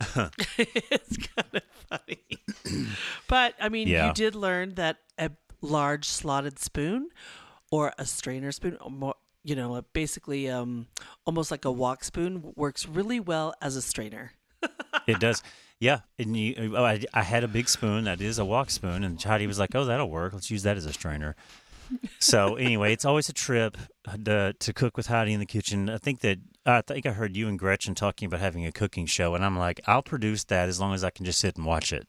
[0.58, 2.86] it's kind of funny.
[3.28, 4.08] but I mean, Yeah.
[4.08, 7.08] you did learn that a large slotted spoon
[7.70, 10.86] or a strainer spoon, or more, you know, basically um,
[11.24, 14.32] almost like a wok spoon, works really well as a strainer.
[15.06, 15.42] It does.
[15.78, 19.04] Yeah, and you, oh, I, I had a big spoon that is a wok spoon,
[19.04, 20.32] and Heidi was like, "Oh, that'll work.
[20.32, 21.36] Let's use that as a strainer."
[22.18, 23.76] So anyway, it's always a trip
[24.08, 25.88] uh, to, to cook with Heidi in the kitchen.
[25.88, 29.06] I think that I think I heard you and Gretchen talking about having a cooking
[29.06, 31.64] show, and I'm like, I'll produce that as long as I can just sit and
[31.64, 32.08] watch it.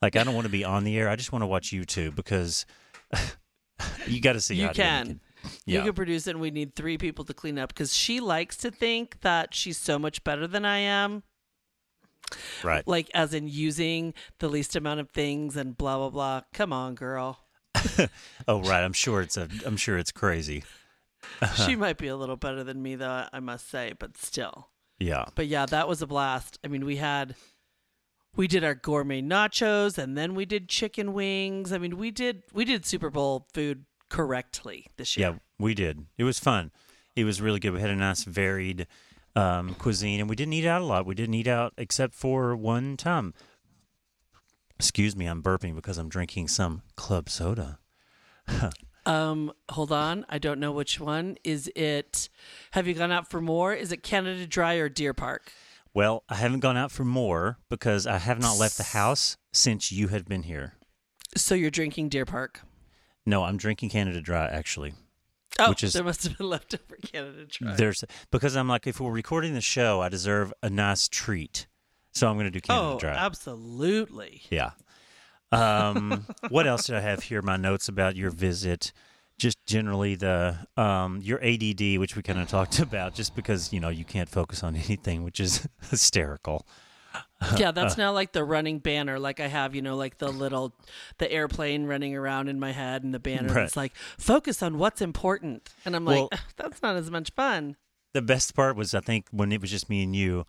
[0.00, 1.08] Like I don't want to be on the air.
[1.08, 2.66] I just want to watch YouTube because
[4.06, 4.56] you got to see.
[4.56, 5.04] You can.
[5.06, 5.20] kitchen.
[5.66, 8.56] You can produce it, and we need three people to clean up because she likes
[8.58, 11.24] to think that she's so much better than I am.
[12.62, 12.86] Right.
[12.86, 16.40] Like, as in using the least amount of things and blah, blah, blah.
[16.52, 17.41] Come on, girl.
[18.48, 18.82] Oh, right.
[18.82, 19.48] I'm sure it's a.
[19.64, 20.64] I'm sure it's crazy.
[21.64, 24.68] she might be a little better than me, though, I must say, but still.
[24.98, 25.26] Yeah.
[25.34, 26.58] But yeah, that was a blast.
[26.64, 27.36] I mean, we had
[28.36, 31.72] we did our gourmet nachos and then we did chicken wings.
[31.72, 35.30] I mean, we did we did Super Bowl food correctly this year.
[35.30, 36.06] Yeah, we did.
[36.18, 36.70] It was fun.
[37.14, 37.72] It was really good.
[37.72, 38.86] We had a nice varied
[39.36, 41.04] um, cuisine, and we didn't eat out a lot.
[41.06, 43.34] We didn't eat out except for one time.
[44.82, 47.78] Excuse me, I'm burping because I'm drinking some club soda.
[49.06, 50.26] Um, hold on.
[50.28, 51.36] I don't know which one.
[51.44, 52.28] Is it?
[52.72, 53.72] Have you gone out for more?
[53.72, 55.52] Is it Canada Dry or Deer Park?
[55.94, 59.92] Well, I haven't gone out for more because I have not left the house since
[59.92, 60.74] you have been here.
[61.36, 62.62] So you're drinking Deer Park.
[63.24, 64.94] No, I'm drinking Canada Dry actually.
[65.60, 67.74] Oh, Which is- there must have been leftover Canada Dry.
[67.76, 71.66] There's because I'm like, if we're recording the show, I deserve a nice treat,
[72.12, 73.14] so I'm going to do Canada oh, Dry.
[73.14, 74.42] absolutely.
[74.50, 74.70] Yeah.
[75.50, 77.42] Um, what else did I have here?
[77.42, 78.92] My notes about your visit.
[79.38, 83.80] Just generally the um, your ADD, which we kind of talked about, just because you
[83.80, 86.66] know you can't focus on anything, which is hysterical.
[87.56, 90.72] yeah, that's now like the running banner, like I have, you know, like the little,
[91.18, 93.52] the airplane running around in my head, and the banner.
[93.52, 93.64] Right.
[93.64, 97.76] It's like focus on what's important, and I'm like, that's not as much fun.
[98.14, 100.46] The best part was I think when it was just me and you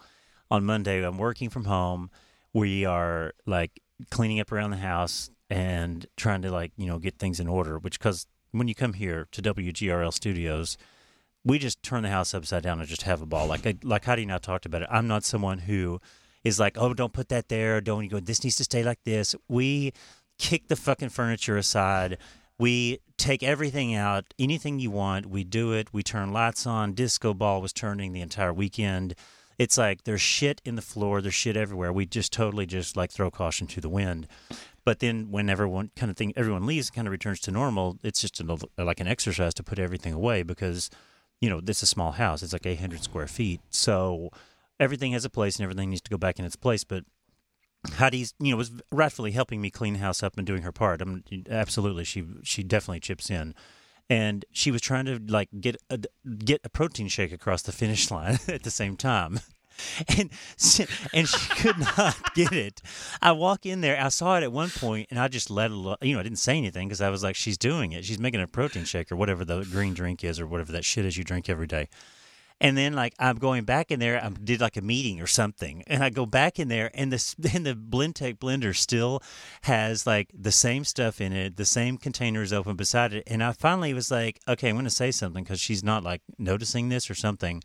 [0.53, 1.03] on Monday.
[1.03, 2.11] I'm working from home.
[2.53, 7.17] We are like cleaning up around the house and trying to like you know get
[7.17, 7.79] things in order.
[7.79, 10.77] Which because when you come here to WGRL Studios,
[11.43, 13.47] we just turn the house upside down and just have a ball.
[13.47, 14.89] Like I, like Heidi and I talked about it.
[14.91, 15.99] I'm not someone who
[16.43, 17.81] is like, oh, don't put that there.
[17.81, 18.19] Don't you go.
[18.19, 19.35] This needs to stay like this.
[19.47, 19.91] We
[20.37, 22.19] kick the fucking furniture aside.
[22.59, 24.25] We take everything out.
[24.37, 25.91] Anything you want, we do it.
[25.91, 26.93] We turn lights on.
[26.93, 29.15] Disco ball was turning the entire weekend.
[29.57, 31.21] It's like there's shit in the floor.
[31.21, 31.93] There's shit everywhere.
[31.93, 34.27] We just totally just like throw caution to the wind.
[34.85, 37.97] But then when everyone kind of thing everyone leaves, and kind of returns to normal.
[38.03, 40.89] It's just a, like an exercise to put everything away because
[41.39, 42.43] you know this is a small house.
[42.43, 44.29] It's like 800 square feet, so
[44.79, 46.83] everything has a place and everything needs to go back in its place.
[46.83, 47.05] But
[47.91, 51.01] Heidi's, you know, was rightfully helping me clean the house up and doing her part.
[51.01, 53.53] I mean, absolutely, she she definitely chips in,
[54.09, 55.99] and she was trying to like get a
[56.45, 59.39] get a protein shake across the finish line at the same time.
[60.07, 60.29] And
[61.13, 62.79] and she could not get it.
[63.23, 63.99] I walk in there.
[63.99, 65.97] I saw it at one point, and I just let it.
[66.03, 68.05] You know, I didn't say anything because I was like, "She's doing it.
[68.05, 71.05] She's making a protein shake or whatever the green drink is, or whatever that shit
[71.05, 71.89] is you drink every day."
[72.63, 75.83] And then like I'm going back in there, I did like a meeting or something,
[75.85, 79.21] and I go back in there, and the and the Blendtec blender still
[79.63, 83.43] has like the same stuff in it, the same container is open beside it, and
[83.43, 86.87] I finally was like, okay, I'm going to say something because she's not like noticing
[86.87, 87.61] this or something,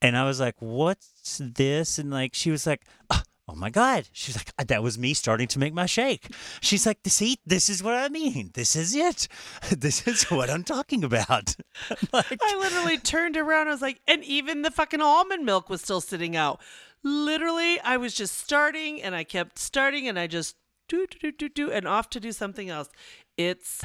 [0.00, 1.98] and I was like, what's this?
[1.98, 2.82] And like she was like.
[3.10, 4.08] "Ah, Oh my God.
[4.12, 6.34] She's like, that was me starting to make my shake.
[6.62, 8.50] She's like, see, this is what I mean.
[8.54, 9.28] This is it.
[9.82, 11.56] This is what I'm talking about.
[12.12, 13.68] Like, I literally turned around.
[13.68, 16.60] I was like, and even the fucking almond milk was still sitting out.
[17.02, 20.56] Literally, I was just starting and I kept starting and I just
[20.88, 22.88] do, do, do, do, do, and off to do something else.
[23.36, 23.82] It's,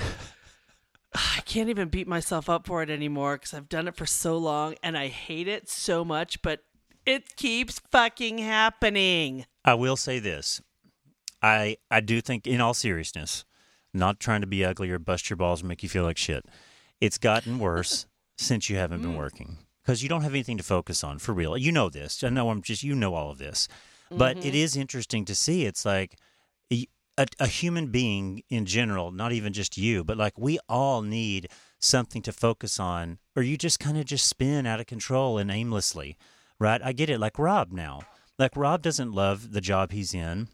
[1.13, 4.37] I can't even beat myself up for it anymore because I've done it for so
[4.37, 6.61] long and I hate it so much, but
[7.07, 9.45] it keeps fucking happening.
[9.67, 10.61] I will say this.
[11.41, 13.45] I I do think in all seriousness,
[13.93, 16.45] not trying to be ugly or bust your balls and make you feel like shit.
[17.01, 19.17] It's gotten worse since you haven't been mm.
[19.17, 21.57] working because you don't have anything to focus on for real.
[21.57, 22.23] You know this.
[22.23, 23.67] I know I'm just you know all of this.
[24.09, 24.55] But it mm-hmm.
[24.55, 26.15] is interesting to see it's like
[26.71, 26.87] a,
[27.39, 32.21] a human being in general, not even just you, but like we all need something
[32.21, 36.15] to focus on or you just kind of just spin out of control and aimlessly
[36.59, 36.81] right?
[36.83, 37.19] I get it.
[37.19, 38.01] Like Rob now.
[38.37, 40.47] Like Rob doesn't love the job he's in.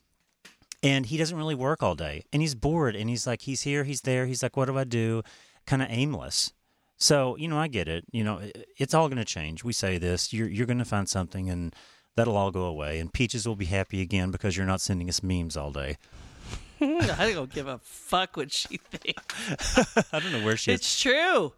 [0.82, 2.26] And he doesn't really work all day.
[2.34, 2.96] And he's bored.
[2.96, 4.26] And he's like, he's here, he's there.
[4.26, 5.24] He's like, what do I do?
[5.65, 6.52] Kind of aimless.
[6.98, 8.04] So, you know, I get it.
[8.12, 8.41] You know,
[8.78, 9.63] it's all going to change.
[9.63, 10.34] We say this.
[10.34, 11.74] You're, you're going to find something and
[12.15, 13.00] that'll all go away.
[13.00, 15.98] And Peaches will be happy again because you're not sending us memes all day.
[16.82, 19.98] I don't give a fuck what she thinks.
[20.13, 20.82] I don't know where she is.
[20.82, 21.54] It's true.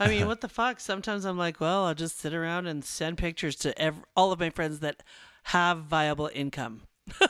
[0.00, 0.80] I mean, what the fuck?
[0.80, 4.40] Sometimes I'm like, well, I'll just sit around and send pictures to ev- all of
[4.40, 5.04] my friends that
[5.44, 6.82] have viable income.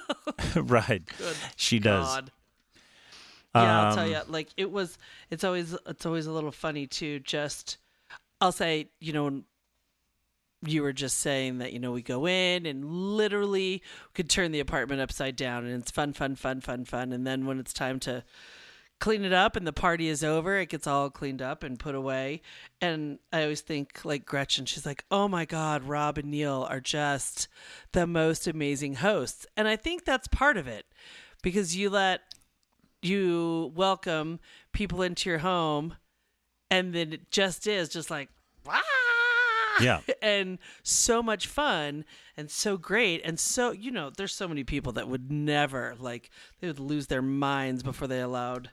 [0.56, 1.02] right.
[1.56, 2.22] she does.
[3.54, 4.20] Yeah, I'll tell Um, you.
[4.28, 4.98] Like it was.
[5.30, 5.76] It's always.
[5.86, 7.20] It's always a little funny too.
[7.20, 7.78] Just,
[8.40, 9.42] I'll say, you know,
[10.66, 13.82] you were just saying that you know we go in and literally
[14.14, 17.12] could turn the apartment upside down, and it's fun, fun, fun, fun, fun.
[17.12, 18.24] And then when it's time to
[19.00, 21.94] clean it up and the party is over, it gets all cleaned up and put
[21.94, 22.42] away.
[22.80, 26.80] And I always think like Gretchen, she's like, "Oh my God, Rob and Neil are
[26.80, 27.48] just
[27.92, 30.86] the most amazing hosts," and I think that's part of it
[31.42, 32.22] because you let
[33.02, 34.40] you welcome
[34.72, 35.96] people into your home,
[36.70, 38.30] and then it just is just like.
[38.66, 38.80] "Ah!"
[39.80, 40.00] Yeah.
[40.22, 42.04] and so much fun
[42.36, 46.30] and so great and so you know there's so many people that would never like
[46.60, 48.70] they would lose their minds before they allowed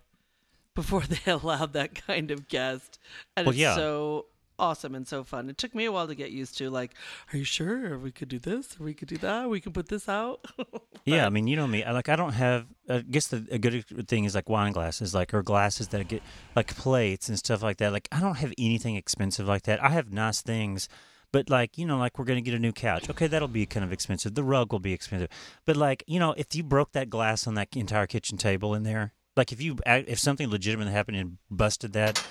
[0.76, 3.00] before they allowed that kind of guest
[3.36, 3.76] and Well, it's yeah.
[3.76, 4.26] so
[4.60, 5.50] awesome and so fun.
[5.50, 6.70] It took me a while to get used to.
[6.70, 6.94] Like,
[7.34, 8.80] are you sure we could do this?
[8.80, 9.50] Or we could do that?
[9.50, 10.46] We can put this out.
[11.04, 11.84] Yeah, I mean, you know me.
[11.84, 12.68] I, like, I don't have.
[12.88, 16.22] I guess the a good thing is like wine glasses, like or glasses that get
[16.56, 17.92] like plates and stuff like that.
[17.92, 19.84] Like, I don't have anything expensive like that.
[19.84, 20.88] I have nice things,
[21.32, 23.10] but like you know, like we're gonna get a new couch.
[23.10, 24.36] Okay, that'll be kind of expensive.
[24.36, 25.30] The rug will be expensive,
[25.66, 28.84] but like you know, if you broke that glass on that entire kitchen table in
[28.84, 32.24] there, like if you if something legitimate happened and busted that.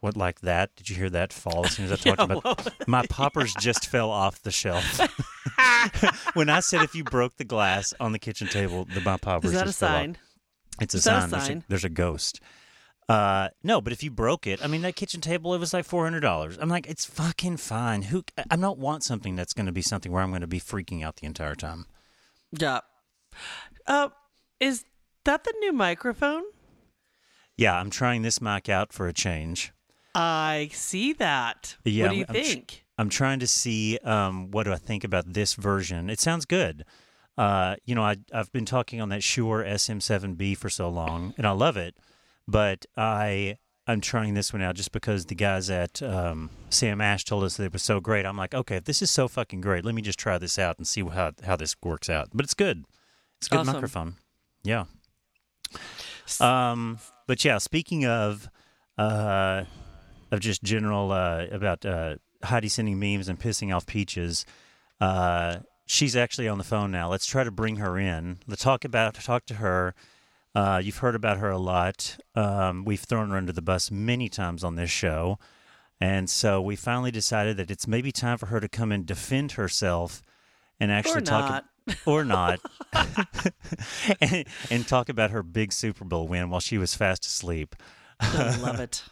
[0.00, 0.76] What like that?
[0.76, 2.88] Did you hear that fall as soon as I talked Yeah, about?
[2.88, 5.00] My poppers just fell off the shelf.
[6.34, 9.52] when I said if you broke the glass on the kitchen table, the my poppers
[9.52, 9.94] Is that a just fell off.
[9.94, 10.18] sign?
[10.78, 11.30] It's a Is that a sign.
[11.30, 12.40] There's, a, there's a ghost.
[13.08, 15.86] Uh, no, but if you broke it, I mean that kitchen table, it was like
[15.86, 16.58] four hundred dollars.
[16.60, 18.02] I'm like, it's fucking fine.
[18.02, 18.24] Who?
[18.50, 21.02] I don't want something that's going to be something where I'm going to be freaking
[21.02, 21.86] out the entire time.
[22.52, 22.80] Yeah.
[23.86, 24.08] Uh,
[24.60, 24.84] is
[25.24, 26.42] that the new microphone?
[27.56, 29.72] Yeah, I'm trying this mic out for a change.
[30.14, 31.76] I see that.
[31.84, 32.84] Yeah, what do you I'm tr- think?
[32.98, 36.08] I'm trying to see um, what do I think about this version.
[36.10, 36.84] It sounds good.
[37.36, 41.46] Uh, you know, I, I've been talking on that Shure SM7B for so long, and
[41.46, 41.96] I love it.
[42.46, 43.56] But I
[43.86, 47.56] I'm trying this one out just because the guys at um, Sam Ash told us
[47.56, 48.24] that it was so great.
[48.24, 50.78] I'm like, okay, if this is so fucking great, let me just try this out
[50.78, 52.28] and see how how this works out.
[52.32, 52.84] But it's good.
[53.38, 53.72] It's a good Awesome.
[53.74, 54.14] microphone.
[54.62, 54.84] Yeah.
[56.40, 58.48] Um, but yeah, speaking of
[58.98, 59.64] uh,
[60.30, 64.44] of just general uh, about uh, Heidi sending memes and pissing off peaches,
[65.00, 67.10] uh, she's actually on the phone now.
[67.10, 68.38] Let's try to bring her in.
[68.46, 69.94] Let's talk about talk to her.
[70.54, 72.16] Uh, you've heard about her a lot.
[72.34, 75.38] Um, we've thrown her under the bus many times on this show,
[76.00, 79.52] and so we finally decided that it's maybe time for her to come and defend
[79.52, 80.22] herself
[80.78, 81.64] and actually Or talk not.
[82.06, 82.60] Or not,
[84.20, 87.76] and, and talk about her big Super Bowl win while she was fast asleep.
[88.20, 89.02] I love it.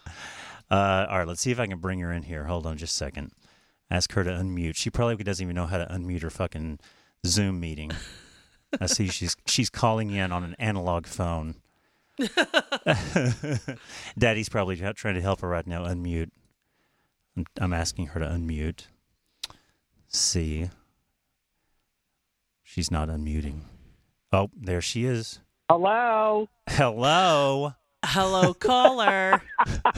[0.71, 2.45] Uh, all right, let's see if I can bring her in here.
[2.45, 3.33] Hold on just a second.
[3.91, 4.77] Ask her to unmute.
[4.77, 6.79] She probably doesn't even know how to unmute her fucking
[7.27, 7.93] Zoom meeting.
[8.81, 11.57] I see she's she's calling in on an analog phone.
[14.19, 16.31] Daddy's probably trying to help her right now unmute.
[17.37, 18.87] I'm, I'm asking her to unmute.
[20.09, 20.71] See.
[22.73, 23.65] She's not unmuting.
[24.33, 25.41] Oh, there she is.
[25.69, 26.49] Hello.
[26.71, 27.75] Hello.
[28.03, 29.43] Hello, caller.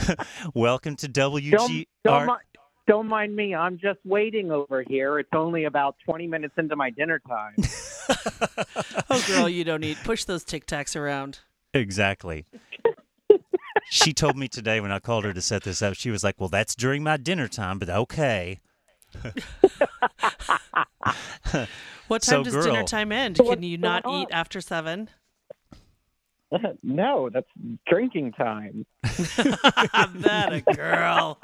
[0.53, 1.51] Welcome to WG.
[1.51, 3.55] Don't don't, mi- don't mind me.
[3.55, 5.19] I'm just waiting over here.
[5.19, 7.55] It's only about 20 minutes into my dinner time.
[9.09, 11.39] oh, girl, you don't need push those Tic Tacs around.
[11.73, 12.45] Exactly.
[13.89, 16.41] she told me today when I called her to set this up, she was like,
[16.41, 18.59] Well, that's during my dinner time, but okay.
[22.07, 23.37] What So, time does dinner time end?
[23.37, 25.09] Can you not going eat after seven?
[26.83, 27.49] no, that's
[27.87, 28.85] drinking time.
[29.03, 29.11] I'm
[30.21, 31.39] that a girl.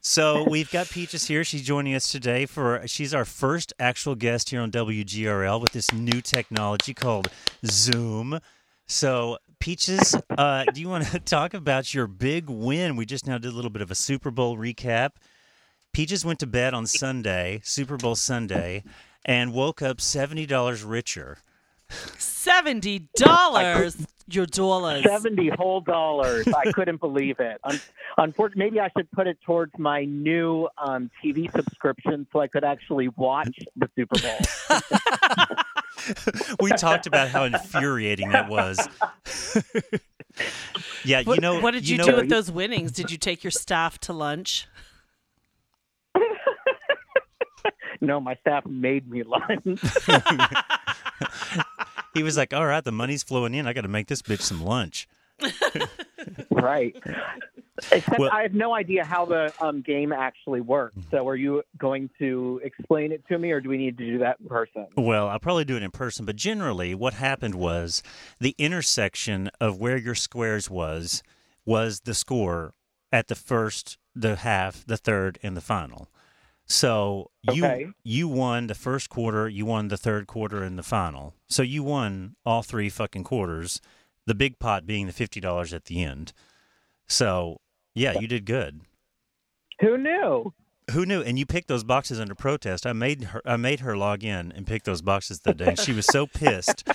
[0.00, 1.44] So we've got Peaches here.
[1.44, 5.92] She's joining us today for she's our first actual guest here on WGRL with this
[5.92, 7.28] new technology called
[7.64, 8.38] Zoom.
[8.86, 12.96] So Peaches, uh, do you want to talk about your big win?
[12.96, 15.12] We just now did a little bit of a Super Bowl recap.
[15.96, 18.84] Peaches went to bed on Sunday, Super Bowl Sunday,
[19.24, 21.38] and woke up seventy dollars richer.
[22.18, 23.96] Seventy dollars.
[24.28, 25.04] Your dollars.
[25.04, 26.46] 70 whole dollars.
[26.48, 27.58] I couldn't believe it.
[27.64, 27.80] Un-
[28.18, 32.64] unfortunately, maybe I should put it towards my new um, TV subscription so I could
[32.64, 34.36] actually watch the Super Bowl.
[36.60, 38.78] we talked about how infuriating that was.
[41.06, 41.60] yeah, What, you know.
[41.60, 42.92] what did you, know, do with those winnings?
[42.92, 44.68] Did you take your staff to lunch?
[48.00, 49.80] no, my staff made me lunch.
[52.14, 53.66] He was like, "All right, the money's flowing in.
[53.66, 55.06] I got to make this bitch some lunch."
[56.50, 56.96] right.
[57.92, 60.96] Except Well- I have no idea how the um, game actually works.
[61.10, 64.18] So are you going to explain it to me or do we need to do
[64.18, 64.86] that in person?
[64.96, 68.02] Well, I'll probably do it in person, but generally, what happened was
[68.40, 71.22] the intersection of where your squares was
[71.66, 72.72] was the score
[73.12, 76.08] at the first, the half, the third, and the final.
[76.66, 77.86] So you Okay.
[78.02, 81.34] you won the first quarter, you won the third quarter, and the final.
[81.48, 83.80] So you won all three fucking quarters.
[84.26, 86.32] The big pot being the fifty dollars at the end.
[87.06, 87.60] So
[87.94, 88.80] yeah, you did good.
[89.80, 90.52] Who knew?
[90.92, 91.20] Who knew?
[91.20, 92.86] And you picked those boxes under protest.
[92.86, 93.42] I made her.
[93.44, 95.74] I made her log in and pick those boxes that day.
[95.74, 96.86] She was so pissed.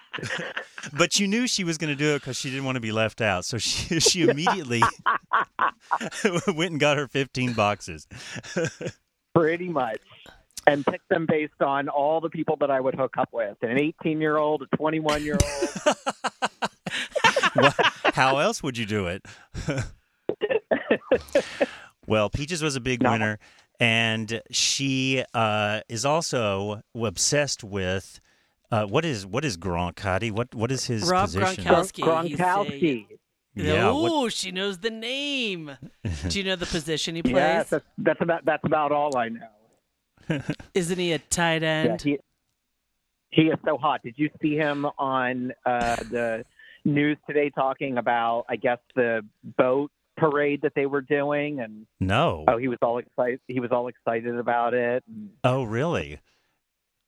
[0.92, 2.92] but you knew she was going to do it because she didn't want to be
[2.92, 3.44] left out.
[3.44, 4.82] So she she immediately
[6.48, 8.06] went and got her fifteen boxes.
[9.34, 10.00] Pretty much.
[10.66, 13.78] And picked them based on all the people that I would hook up with an
[13.78, 15.96] 18 year old, a 21 year old.
[18.14, 19.24] How else would you do it?
[22.10, 23.12] Well, Peaches was a big No.
[23.12, 23.38] winner,
[23.78, 28.20] and she uh, is also obsessed with
[28.72, 30.32] uh, what is what is Gronk, Hottie?
[30.32, 31.64] What what is his Rob position?
[31.64, 32.28] Gronkowski.
[32.28, 33.06] He's Gronkowski.
[33.54, 35.76] Yeah, Oh, she knows the name.
[36.28, 37.34] Do you know the position he plays?
[37.36, 39.46] Yes, that's, that's about that's about all I know.
[40.74, 42.02] Isn't he a tight Yeah, end?
[42.02, 42.18] he
[43.30, 44.02] he is so hot.
[44.02, 46.44] Did you see him on uh, the
[46.84, 49.20] news today talking about I guess the
[49.56, 49.90] boat
[50.20, 52.44] parade that they were doing and No.
[52.46, 55.02] oh he was all excited he was all excited about it.
[55.08, 56.20] And, Oh, really?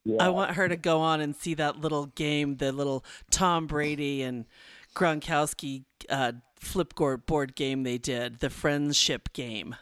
[0.05, 0.17] yeah.
[0.21, 4.23] I want her to go on and see that little game, the little Tom Brady
[4.23, 4.47] and
[4.97, 9.77] Gronkowski uh, flip board board game they did, the friendship game.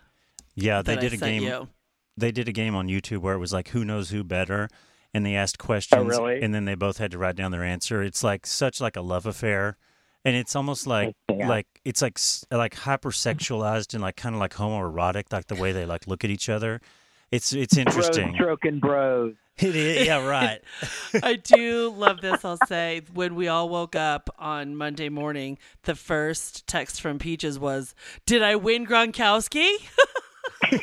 [0.54, 1.42] Yeah, they did I a game.
[1.42, 1.68] You.
[2.16, 4.68] They did a game on YouTube where it was like who knows who better,
[5.14, 6.42] and they asked questions, really?
[6.42, 8.02] and then they both had to write down their answer.
[8.02, 9.76] It's like such like a love affair,
[10.24, 11.48] and it's almost like Yeah.
[11.48, 15.72] like it's like s- like hypersexualized and like kind of like homoerotic, like the way
[15.72, 16.80] they like look at each other.
[17.30, 18.34] It's it's bros interesting.
[18.34, 19.34] stroking bros.
[19.58, 20.60] It is, yeah, right.
[21.22, 22.44] I do love this.
[22.46, 27.58] I'll say when we all woke up on Monday morning, the first text from Peaches
[27.58, 27.94] was,
[28.26, 29.70] "Did I win Gronkowski?"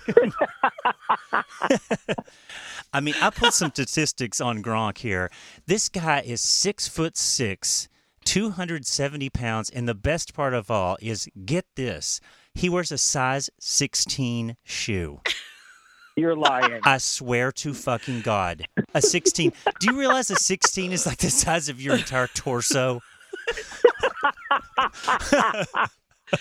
[2.94, 5.30] I mean, I put some statistics on Gronk here.
[5.66, 7.90] This guy is six foot six,
[8.28, 12.19] 270 pounds, and the best part of all is get this.
[12.53, 15.21] He wears a size 16 shoe.
[16.17, 16.82] You're lying.
[16.84, 18.65] I swear to fucking God.
[18.93, 19.53] A 16.
[19.80, 22.99] Do you realize a 16 is like the size of your entire torso?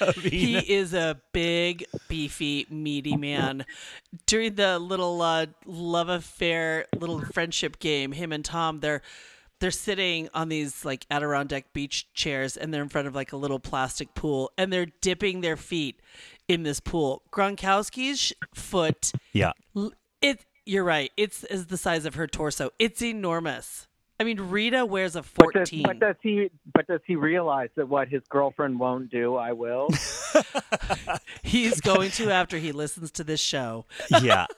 [0.00, 3.64] I mean, he is a big, beefy, meaty man.
[4.26, 9.02] During the little uh, love affair, little friendship game, him and Tom, they're
[9.60, 13.36] they're sitting on these like Adirondack beach chairs, and they're in front of like a
[13.36, 16.00] little plastic pool, and they're dipping their feet
[16.48, 17.22] in this pool.
[17.32, 19.52] Gronkowski's foot, yeah.
[20.20, 20.44] it.
[20.68, 21.12] You're right.
[21.16, 22.70] It's is the size of her torso.
[22.78, 23.86] It's enormous.
[24.18, 25.82] I mean, Rita wears a But does, 14.
[25.82, 26.50] but does he?
[26.74, 29.88] But does he realize that what his girlfriend won't do, I will?
[31.42, 33.84] He's going to after he listens to this show.
[34.22, 34.46] yeah.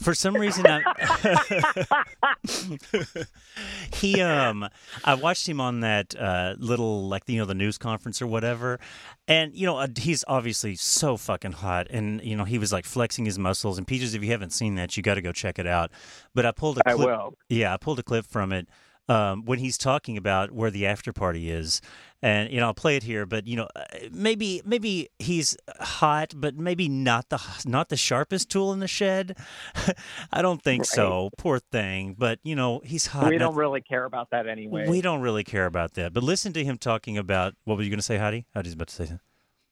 [0.00, 2.04] For some reason, I,
[3.94, 4.68] he um,
[5.04, 8.80] I watched him on that uh, little like you know the news conference or whatever,
[9.28, 12.84] and you know uh, he's obviously so fucking hot, and you know he was like
[12.84, 13.76] flexing his muscles.
[13.78, 15.90] And Peaches, if you haven't seen that, you got to go check it out.
[16.34, 17.08] But I pulled a I clip.
[17.08, 17.34] will.
[17.48, 18.68] Yeah, I pulled a clip from it
[19.10, 21.82] um, when he's talking about where the after party is,
[22.22, 23.26] and you know I'll play it here.
[23.26, 23.82] But you know uh,
[24.12, 29.36] maybe maybe he's hot, but maybe not the not the sharpest tool in the shed.
[30.32, 31.30] I don't think so.
[31.36, 32.14] Poor thing.
[32.16, 33.28] But you know he's hot.
[33.28, 34.88] we don't really care about that anyway.
[34.88, 36.12] we don't really care about that.
[36.12, 38.46] But listen to him talking about what were you going to say, Heidi?
[38.54, 39.20] Heidi's about to say something.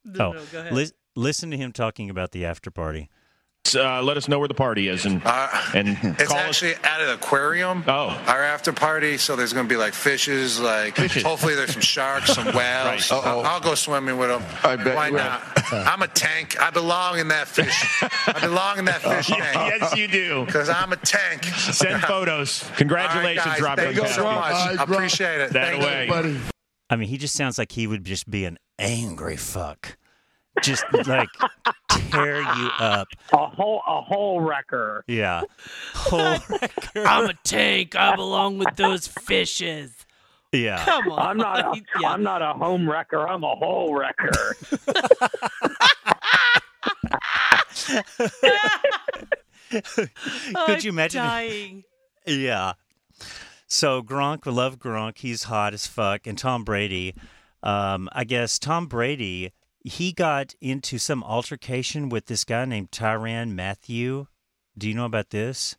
[0.04, 0.72] No, oh, no, go ahead.
[0.72, 3.08] lis- listen to him talking about the after party.
[3.74, 6.44] Uh, let us know where the party is and Uh, and it's call us.
[6.62, 7.84] actually at an aquarium.
[7.86, 8.08] Oh.
[8.26, 11.22] Our after party, so there's going to be like fishes, like Fishes.
[11.22, 12.56] hopefully there's some sharks, some whales.
[12.56, 13.12] Right.
[13.12, 14.42] I'll, I'll go swimming with them.
[14.64, 15.20] I bet Why you will.
[15.20, 15.42] not?
[15.72, 16.60] I'm a tank.
[16.60, 18.02] I belong in that fish.
[18.26, 20.44] I belong in that fish tank yes, you do.
[20.46, 21.44] because I'm a tank.
[21.44, 22.62] Send photos.
[22.64, 24.52] All right, Congratulations, guys, Rob Thank you so much.
[24.54, 25.52] I appreciate it.
[25.52, 26.04] That Thank away.
[26.06, 26.10] you.
[26.10, 26.40] buddy.
[26.90, 29.96] I mean, he just sounds like he would just be an angry fuck.
[30.62, 31.28] Just like
[32.10, 33.08] tear you up.
[33.32, 35.04] a whole a whole wrecker.
[35.06, 35.42] Yeah.
[35.94, 36.36] Whole
[36.96, 37.96] I'm a tank.
[37.96, 39.92] I belong with those fishes.
[40.52, 40.84] yeah.
[40.84, 41.18] Come on.
[41.18, 42.12] I'm not a Yeah.
[42.14, 43.28] am not a home wrecker.
[43.28, 44.56] I'm a whole wrecker.
[49.70, 51.22] Could you I'm imagine?
[51.22, 51.84] Dying.
[52.26, 52.72] Yeah.
[53.66, 55.18] So Gronk, we love Gronk.
[55.18, 56.26] He's hot as fuck.
[56.26, 57.14] And Tom Brady,
[57.62, 59.52] um, I guess Tom Brady,
[59.88, 64.26] he got into some altercation with this guy named Tyrann Mathieu.
[64.76, 65.76] Do you know about this?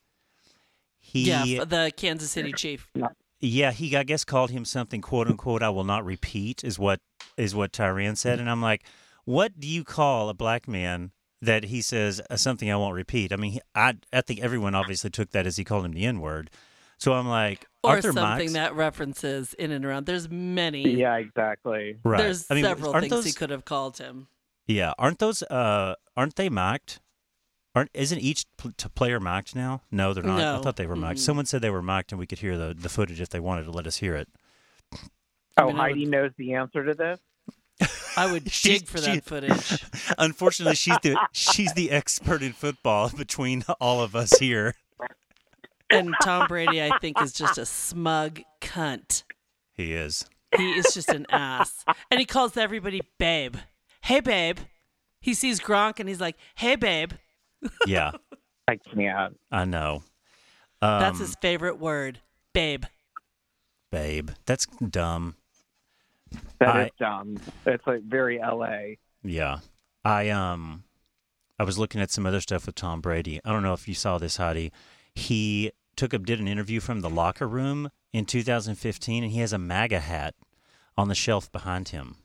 [0.99, 2.91] He, Yeah, the Kansas City Chief.
[3.39, 6.99] yeah, he I guess called him something quote unquote I will not repeat is what
[7.37, 8.83] is what Tyran said, and I'm like,
[9.25, 13.31] what do you call a black man that he says uh, something I won't repeat?
[13.31, 16.19] I mean, I I think everyone obviously took that as he called him the N
[16.19, 16.49] word.
[16.97, 18.53] So I'm like, Or aren't there something mocks?
[18.53, 20.05] that references in and around.
[20.05, 20.89] There's many.
[20.97, 21.97] yeah, exactly.
[22.03, 22.17] right?
[22.17, 24.27] There's I mean, several aren't things those, he could have called him.
[24.67, 26.99] Yeah, aren't those uh aren't they mocked?
[27.75, 29.81] Aren't isn't each pl- t- player mocked now?
[29.91, 30.39] No, they're not.
[30.39, 31.19] I thought they were mocked.
[31.19, 31.23] Mm-mm.
[31.23, 33.63] Someone said they were mocked, and we could hear the the footage if they wanted
[33.65, 34.27] to let us hear it.
[35.57, 37.19] Oh, mean, I Heidi knows the answer to this.
[38.17, 39.83] I would She's- dig for she- that footage.
[40.17, 44.75] Unfortunately, she's the she's the expert in football between all of us here.
[45.91, 49.23] And Tom Brady, I think, is just a smug cunt.
[49.73, 50.25] He is.
[50.55, 51.83] He is just an ass.
[52.11, 53.55] And he calls everybody babe.
[54.01, 54.57] Hey, babe.
[55.21, 57.11] He sees Gronk and he's like, "Hey, babe."
[57.85, 58.11] Yeah,
[58.67, 59.37] I can't.
[59.51, 60.03] I know.
[60.81, 62.19] Um, That's his favorite word,
[62.53, 62.85] babe.
[63.91, 64.29] babe.
[64.45, 65.35] That's dumb.
[66.59, 67.37] That is I- dumb.
[67.65, 68.95] It's like very LA.
[69.23, 69.59] Yeah.
[70.05, 70.83] I um
[71.59, 73.41] I was looking at some other stuff with Tom Brady.
[73.43, 74.71] I don't know if you saw this, Heidi.
[75.13, 79.51] He took up did an interview from the locker room in 2015 and he has
[79.51, 80.33] a MAGA hat
[80.97, 82.15] on the shelf behind him.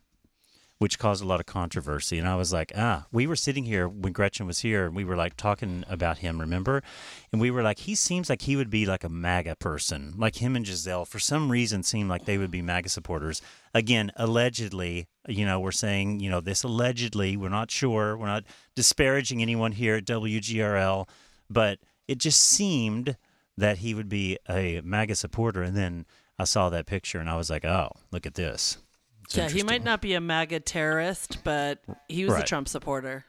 [0.78, 2.18] Which caused a lot of controversy.
[2.18, 5.04] And I was like, ah, we were sitting here when Gretchen was here and we
[5.04, 6.84] were like talking about him, remember?
[7.32, 10.14] And we were like, he seems like he would be like a MAGA person.
[10.16, 13.42] Like him and Gisele, for some reason, seemed like they would be MAGA supporters.
[13.72, 18.16] Again, allegedly, you know, we're saying, you know, this allegedly, we're not sure.
[18.16, 18.44] We're not
[18.76, 21.08] disparaging anyone here at WGRL,
[21.50, 23.16] but it just seemed
[23.56, 25.62] that he would be a MAGA supporter.
[25.62, 26.06] And then
[26.38, 28.78] I saw that picture and I was like, oh, look at this.
[29.24, 33.24] It's yeah, he might not be a MAGA terrorist, but he was a Trump supporter.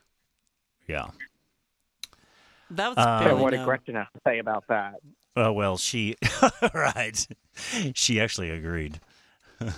[0.88, 1.08] Yeah.
[2.72, 3.66] That was Um, So what did known.
[3.66, 4.96] Gretchen have to say about that?
[5.38, 6.16] Oh well, she
[6.74, 7.28] right.
[7.94, 9.00] She actually agreed.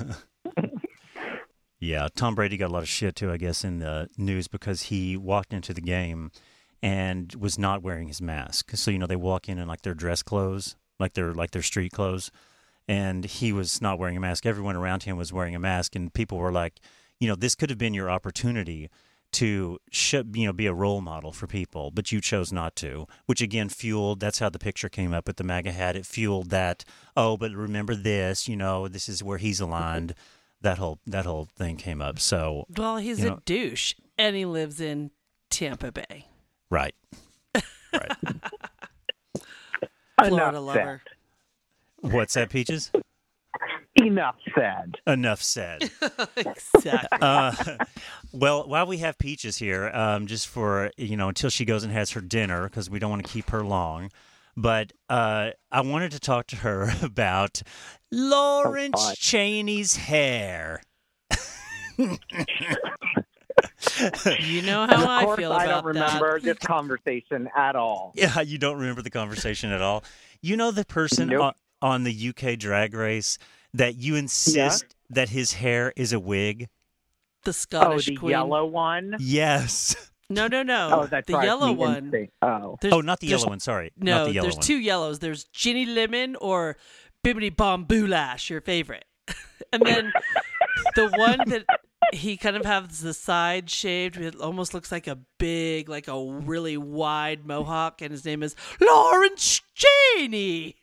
[1.79, 4.83] yeah, Tom Brady got a lot of shit too, I guess, in the news because
[4.83, 6.31] he walked into the game
[6.81, 8.71] and was not wearing his mask.
[8.75, 11.61] So you know they walk in in like their dress clothes, like their like their
[11.61, 12.31] street clothes,
[12.87, 14.45] and he was not wearing a mask.
[14.45, 16.79] Everyone around him was wearing a mask, and people were like,
[17.19, 18.89] you know, this could have been your opportunity
[19.33, 23.07] to sh- you know be a role model for people, but you chose not to,
[23.25, 24.19] which again fueled.
[24.19, 25.95] That's how the picture came up with the MAGA hat.
[25.95, 26.85] It fueled that.
[27.15, 28.47] Oh, but remember this.
[28.47, 30.13] You know, this is where he's aligned.
[30.61, 32.19] That whole that whole thing came up.
[32.19, 35.11] So Well, he's you a douche, and he lives in
[35.49, 36.25] Tampa Bay.
[36.69, 36.95] Right,
[37.93, 38.11] right.
[40.19, 41.01] Florida Enough lover.
[42.01, 42.91] What's that, Peaches?
[43.95, 44.95] Enough said.
[45.07, 45.89] Enough said.
[46.37, 47.19] exactly.
[47.21, 47.53] uh,
[48.31, 51.91] well, while we have Peaches here, um, just for you know, until she goes and
[51.91, 54.11] has her dinner, because we don't want to keep her long.
[54.55, 57.61] But uh, I wanted to talk to her about
[58.11, 59.17] Lawrence God.
[59.17, 60.81] Chaney's hair.
[64.39, 66.43] You know how of I course, feel I about don't remember that.
[66.45, 68.11] this conversation at all.
[68.15, 70.03] Yeah, you don't remember the conversation at all.
[70.41, 71.41] You know the person Nope.
[71.41, 71.53] on,
[71.93, 73.37] on the UK Drag Race
[73.73, 76.69] that you insist that his hair is a wig.
[77.43, 78.31] The Oh, Scottish the queen.
[78.31, 79.15] yellow one.
[79.19, 79.95] Yes.
[80.29, 80.89] No, no, no.
[80.91, 81.95] Oh, that the drives yellow me one.
[82.07, 82.29] insane.
[82.41, 83.61] Oh, There's- oh, not the yellow one.
[83.61, 84.65] Sorry, No, not the yellow there's one.
[84.65, 85.19] two yellows.
[85.19, 86.75] There's Ginny Lemon or
[87.23, 89.05] Bimini Bon Boulash, your favorite.
[89.71, 90.11] and then
[90.95, 91.63] the one that
[92.13, 96.23] he kind of has the side shaved, it almost looks like a big, like a
[96.23, 100.75] really wide mohawk, and his name is Lawrence Chaney.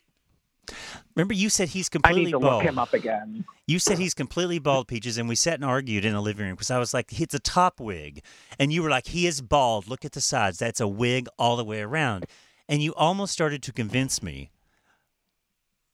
[1.15, 2.53] Remember, you said he's I completely need to bald.
[2.55, 3.45] look him up again.
[3.67, 6.55] You said he's completely bald, Peaches, and we sat and argued in the living room
[6.55, 8.21] because I was like, it's a top wig.
[8.59, 9.87] And you were like, he is bald.
[9.87, 10.59] Look at the sides.
[10.59, 12.25] That's a wig all the way around.
[12.67, 14.51] And you almost started to convince me.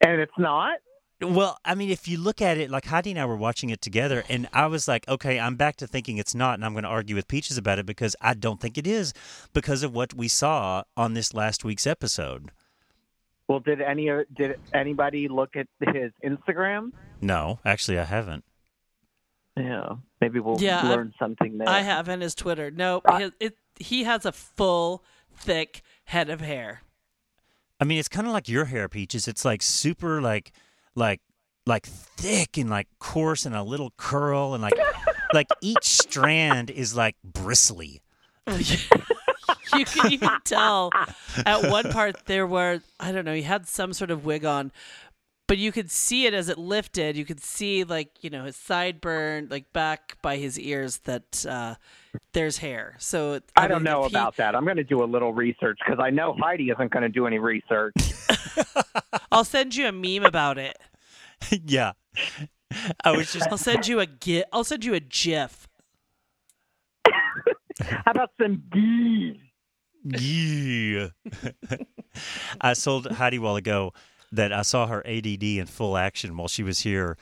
[0.01, 0.79] And it's not.
[1.21, 3.79] Well, I mean, if you look at it, like Heidi and I were watching it
[3.81, 6.83] together, and I was like, okay, I'm back to thinking it's not, and I'm going
[6.83, 9.13] to argue with Peaches about it because I don't think it is
[9.53, 12.49] because of what we saw on this last week's episode.
[13.47, 16.91] Well, did any did anybody look at his Instagram?
[17.21, 18.43] No, actually, I haven't.
[19.57, 21.67] Yeah, maybe we'll Yeah, I- learn something there.
[21.69, 22.71] I have in his Twitter.
[22.71, 25.03] No, Uh, his, it, he has a full,
[25.35, 26.81] thick head of hair.
[27.79, 29.27] I mean, it's kind of like your hair, Peaches.
[29.27, 30.51] It's like super, like,
[30.95, 31.21] like,
[31.65, 34.77] like thick and like coarse and a little curl and like,
[35.33, 38.01] like each strand is like bristly.
[38.47, 40.91] you can even tell
[41.45, 44.71] at one part there were I don't know, he had some sort of wig on,
[45.51, 47.17] but you could see it as it lifted.
[47.17, 51.75] You could see like, you know, his sideburn, like back by his ears that uh
[52.31, 52.95] there's hair.
[52.99, 54.55] So I don't mean, know if he- about that.
[54.55, 57.27] I'm going to do a little research because I know Heidi isn't going to do
[57.27, 57.93] any research.
[59.33, 60.77] I'll send you a meme about it.
[61.65, 61.91] yeah,
[63.03, 64.45] I was just I'll send you a gif.
[64.53, 65.67] I'll send you a gif.
[67.81, 69.35] How about some geese?
[70.05, 71.09] yeah.
[72.61, 73.91] I told Heidi a while ago
[74.31, 77.17] that I saw her ADD in full action while she was here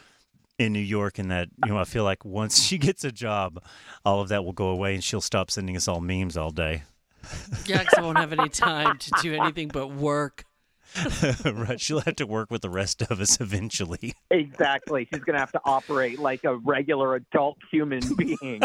[0.58, 3.64] in New York, and that you know I feel like once she gets a job,
[4.06, 6.84] all of that will go away, and she'll stop sending us all memes all day.
[7.66, 10.46] Yeah, 'cause I won't have any time to do anything but work.
[11.46, 11.80] right?
[11.80, 14.14] She'll have to work with the rest of us eventually.
[14.32, 15.08] Exactly.
[15.14, 18.60] She's going to have to operate like a regular adult human being.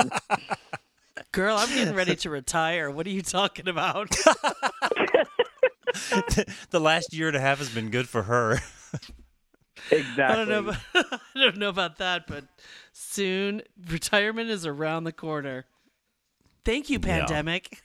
[1.33, 2.91] Girl, I'm getting ready to retire.
[2.91, 4.09] What are you talking about?
[6.71, 8.61] the last year and a half has been good for her.
[9.91, 10.23] exactly.
[10.25, 10.59] I don't know.
[10.71, 10.81] About,
[11.35, 12.45] I don't know about that, but
[12.93, 15.67] soon retirement is around the corner.
[16.65, 17.27] Thank you, Yeah.
[17.27, 17.81] pandemic.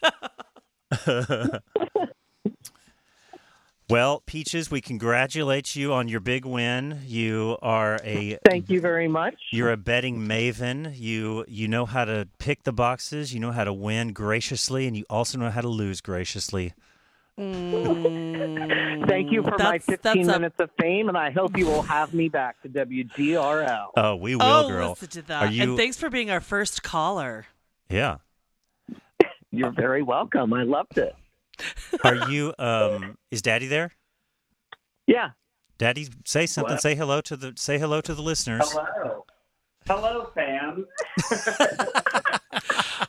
[3.90, 7.00] Well, Peaches, we congratulate you on your big win.
[7.08, 9.34] You are a Thank you very much.
[9.52, 10.96] you're a betting maven.
[10.96, 13.34] You you know how to pick the boxes.
[13.34, 16.74] You know how to win graciously, and you also know how to lose graciously.
[17.40, 21.84] Thank you for my 15 that's a- minutes of fame, and I hope you will
[21.84, 23.92] have me back to WGRL.
[23.96, 24.90] Oh, we will, oh, girl.
[24.90, 25.44] listen to that.
[25.44, 25.64] Are you?
[25.64, 27.46] And thanks for being our first caller.
[27.90, 28.18] yeah.
[29.52, 30.54] You're very welcome.
[30.54, 31.16] I loved it.
[32.04, 32.54] Are you?
[32.60, 33.94] Um, is Daddy there?
[35.08, 35.32] Yeah.
[35.80, 36.74] Daddy, say something.
[36.76, 36.82] What?
[36.82, 37.54] Say hello to the.
[37.56, 38.72] Say hello to the listeners.
[38.72, 39.26] Hello.
[39.88, 40.86] Hello, fans.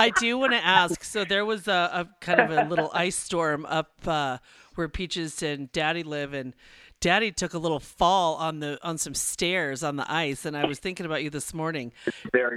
[0.00, 1.04] I do want to ask.
[1.04, 4.38] So there was a, a kind of a little ice storm up uh,
[4.74, 6.54] where Peaches and Daddy live, and
[7.00, 10.44] Daddy took a little fall on the on some stairs on the ice.
[10.44, 11.92] And I was thinking about you this morning.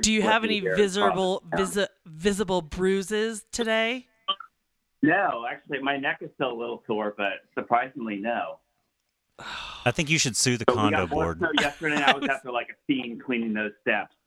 [0.02, 4.08] Do you have any visible visi- visible bruises today?
[5.02, 8.60] No, actually, my neck is still a little sore, but surprisingly, no.
[9.84, 11.40] I think you should sue the But we condo got more board.
[11.40, 11.96] snow yesterday.
[11.96, 14.16] and I was after like a fiend cleaning those steps.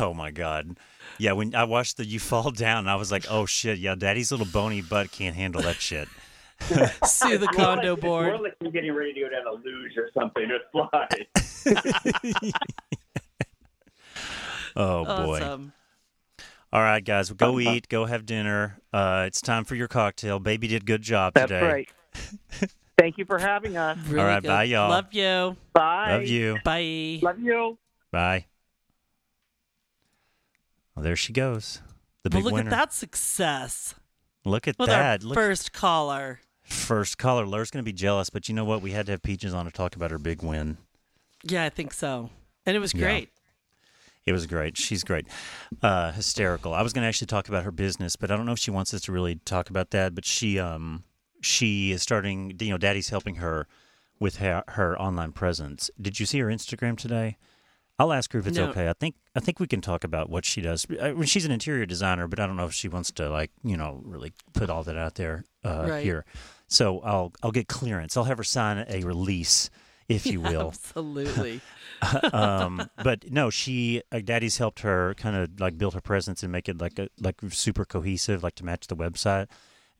[0.00, 0.78] Oh my god.
[1.18, 4.30] Yeah, when I watched the you fall down, I was like, oh shit, yeah, Daddy's
[4.30, 6.08] little bony butt can't handle that shit.
[7.04, 8.26] Sue the condo like, board.
[8.26, 12.52] more like I'm getting ready to go down a luge or something or slide.
[14.76, 15.40] Oh boy.
[15.40, 15.72] Awesome.
[16.72, 18.80] All right, guys, go eat, go have dinner.
[18.92, 20.40] Uh, it's time for your cocktail.
[20.40, 21.64] Baby did good job That's today.
[21.64, 21.88] right.
[22.98, 23.96] Thank you for having us.
[24.08, 24.48] Really All right, good.
[24.48, 24.90] bye, y'all.
[24.90, 25.56] Love you.
[25.72, 26.16] Bye.
[26.16, 26.58] Love you.
[26.64, 27.20] Bye.
[27.22, 27.78] Love you.
[28.10, 28.46] Bye.
[30.94, 31.80] Well, there she goes.
[32.22, 32.68] The big look winner.
[32.70, 33.94] at that success
[34.44, 35.22] Look at with that.
[35.22, 36.40] our Look, first caller.
[36.62, 37.46] first caller.
[37.46, 38.82] Laura's going to be jealous, but you know what?
[38.82, 40.76] We had to have Peaches on to talk about her big win.
[41.42, 42.30] Yeah, I think so.
[42.66, 43.00] And it was Yeah.
[43.02, 43.30] great.
[44.26, 44.78] It was great.
[44.78, 45.26] She's great.
[45.82, 46.72] Uh, hysterical.
[46.72, 48.70] I was going to actually talk about her business, but I don't know if she
[48.70, 50.14] wants us to really talk about that.
[50.14, 51.04] But she, um,
[51.42, 52.56] she is starting.
[52.58, 53.66] You know, Daddy's helping her
[54.18, 55.90] with her, her online presence.
[56.00, 57.36] Did you see her Instagram today?
[57.98, 58.70] I'll ask her if it's No.
[58.70, 58.88] okay.
[58.88, 60.86] I think I think we can talk about what she does.
[61.00, 63.50] I mean, she's an interior designer, but I don't know if she wants to like
[63.62, 66.02] you know really put all that out there uh, Right.
[66.04, 66.24] here.
[66.66, 68.16] So I'll I'll get clearance.
[68.16, 69.70] I'll have her sign a release,
[70.08, 70.68] if you will.
[70.68, 71.60] Absolutely.
[72.32, 76.50] um, but no, she uh, Daddy's helped her kind of like build her presence and
[76.50, 79.46] make it like a like super cohesive, like to match the website.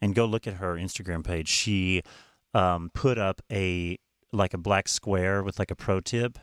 [0.02, 1.48] And go look at her Instagram page.
[1.48, 2.02] She
[2.52, 3.98] um, put up a
[4.32, 6.38] like a black square with like a pro tip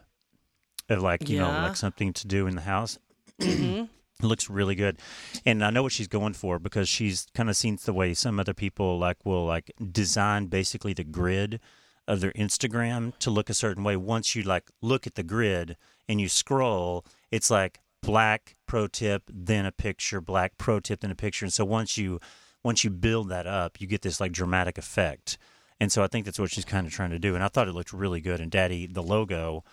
[0.92, 2.98] of like you know like something to do in the house.
[3.40, 3.90] hmm It
[4.22, 5.00] looks really good,
[5.46, 8.40] and I know what she's going for because she's kind of seen the way some
[8.40, 11.60] other people like will like design basically the grid
[12.08, 13.96] of their Instagram to look a certain way.
[13.96, 15.78] Once you like look at the grid
[16.08, 21.12] and you scroll, it's like black pro tip, then a picture, black pro tip, then
[21.12, 22.20] a picture, and so once you
[22.64, 25.38] once you build that up, you get this like dramatic effect.
[25.80, 27.34] And so I think that's what she's kind of trying to do.
[27.34, 28.40] And I thought it looked really good.
[28.40, 29.64] And Daddy, the logo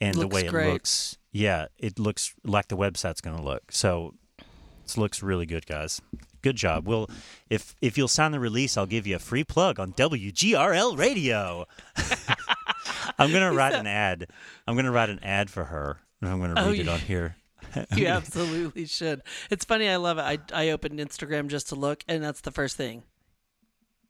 [0.00, 0.72] and the way it great.
[0.72, 3.70] looks, yeah, it looks like the website's going to look.
[3.72, 6.00] So it looks really good, guys.
[6.40, 6.86] Good job.
[6.86, 7.10] Well,
[7.50, 11.66] if if you'll sign the release, I'll give you a free plug on WGRL Radio.
[13.18, 14.28] I'm gonna write an ad.
[14.66, 16.92] I'm gonna write an ad for her, and I'm gonna Oh, read it yeah.
[16.92, 17.36] on here.
[17.96, 19.20] You absolutely should.
[19.50, 19.88] It's funny.
[19.88, 20.22] I love it.
[20.22, 23.02] I, I opened Instagram just to look, and that's the first thing.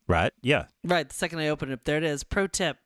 [0.07, 0.33] Right?
[0.43, 0.67] Yeah.
[0.85, 1.09] Right.
[1.09, 2.23] The second I open it, up, there it is.
[2.25, 2.77] Pro tip.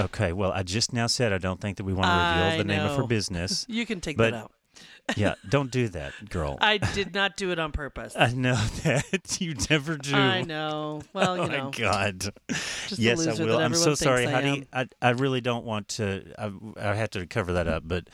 [0.00, 0.32] Okay.
[0.32, 2.64] Well, I just now said I don't think that we want to reveal I the
[2.64, 3.06] name of her know.
[3.06, 3.66] business.
[3.68, 4.52] You can take But- that out.
[5.16, 5.34] yeah.
[5.48, 6.56] Don't do that, girl.
[6.60, 8.14] I did not do it on purpose.
[8.16, 10.14] I know that you never do.
[10.14, 11.02] I know.
[11.12, 12.20] Well, you oh know, my god.
[12.48, 13.58] just the yes, I loser will.
[13.58, 14.66] that I'm so sorry, I honey.
[14.72, 14.88] am.
[15.02, 16.24] I, I really don't want to.
[16.38, 18.08] I, I have to cover that up, but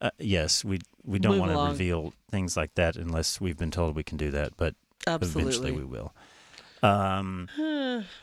[0.00, 1.70] uh, yes, we we don't Move want to along.
[1.70, 4.56] reveal things like that unless we've been told we can do that.
[4.56, 4.74] But
[5.06, 6.12] eventually we will.
[6.82, 7.48] Um.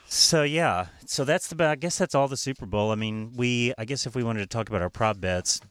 [0.08, 1.66] So yeah, so that's the.
[1.66, 2.91] I guess that's all the Super Bowl.
[2.91, 3.74] I mean, we.
[3.78, 5.62] I guess if we wanted to talk about our prop bets,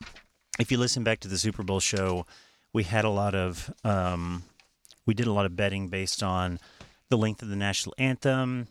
[0.59, 2.27] if you listen back to the Super Bowl show,
[2.73, 3.73] we had a lot of.
[3.85, 4.45] Um,
[5.07, 6.59] we did a lot of betting based on
[7.09, 8.69] the length of the national anthem.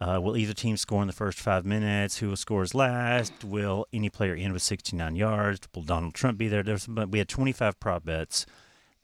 [0.00, 2.18] Uh, will either team score in the first five minutes?
[2.18, 3.44] Who scores last?
[3.44, 5.60] Will any player end with 69 yards?
[5.74, 6.62] Will Donald Trump be there?
[6.62, 8.44] There's, we had 25 prop bets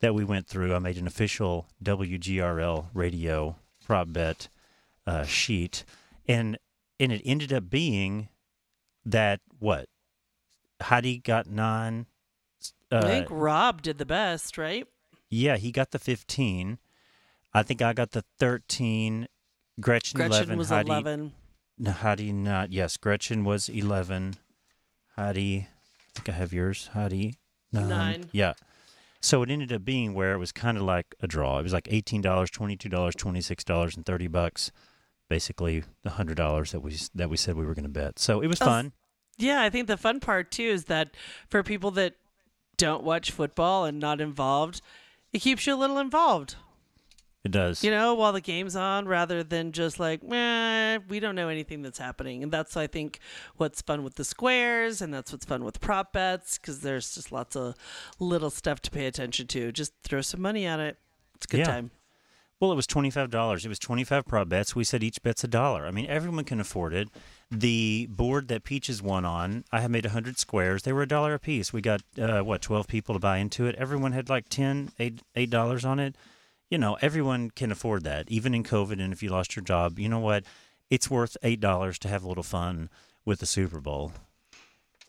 [0.01, 0.75] that we went through.
[0.75, 3.55] I made an official WGRL radio
[3.85, 4.49] prop bet
[5.07, 5.83] uh, sheet,
[6.27, 6.57] and
[6.99, 8.29] and it ended up being
[9.05, 9.87] that what
[10.81, 12.05] Heidi got nine.
[12.91, 14.85] I Uh, think Rob did the best, right?
[15.29, 16.77] yeah, he got the 15.
[17.53, 19.27] I think I got the 13.
[19.79, 20.57] Gretchen, Gretchen 11.
[20.57, 21.33] was Heidi, 11.
[21.77, 22.71] No, Heidi not.
[22.71, 24.35] Yes, Gretchen was 11.
[25.15, 26.89] Heidi, I think I have yours.
[26.93, 27.37] Heidi,
[27.71, 27.87] nine.
[27.89, 28.29] Nine.
[28.31, 28.53] Yeah.
[29.21, 31.59] So it ended up being where it was kind of like a draw.
[31.59, 34.71] It was like eighteen dollars, twenty two dollars, twenty six dollars, and thirty bucks.
[35.31, 38.19] Basically, the hundred dollars that we that we said we were going to bet.
[38.19, 38.91] So it was Oh, fun.
[39.37, 41.15] Yeah, I think the fun part too is that
[41.47, 42.15] for people that
[42.75, 44.81] don't watch football and not involved,
[45.31, 46.55] it keeps you a little involved.
[47.45, 47.81] It does.
[47.81, 51.81] You know, while the game's on, rather than just like, meh, we don't know anything
[51.81, 52.43] that's happening.
[52.43, 53.19] And that's, I think,
[53.55, 57.31] what's fun with the squares, and that's what's fun with prop bets, because there's just
[57.31, 57.73] lots of
[58.19, 59.71] little stuff to pay attention to.
[59.71, 60.97] Just throw some money at it.
[61.35, 61.65] It's a good Yeah.
[61.65, 61.91] time.
[62.61, 63.65] Well, it was twenty five dollars.
[63.65, 64.75] It was twenty five prop bets.
[64.75, 65.85] We said each bet's a dollar.
[65.87, 67.09] I mean, everyone can afford it.
[67.49, 70.83] The board that Peaches won on, I had made hundred squares.
[70.83, 71.73] They were a dollar a piece.
[71.73, 73.75] We got uh, what twelve people to buy into it.
[73.75, 76.15] Everyone had like ten, eight, eight dollars on it.
[76.69, 79.01] You know, everyone can afford that, even in COVID.
[79.01, 80.43] And if you lost your job, you know what?
[80.89, 82.89] It's worth eight dollars to have a little fun
[83.25, 84.11] with the Super Bowl.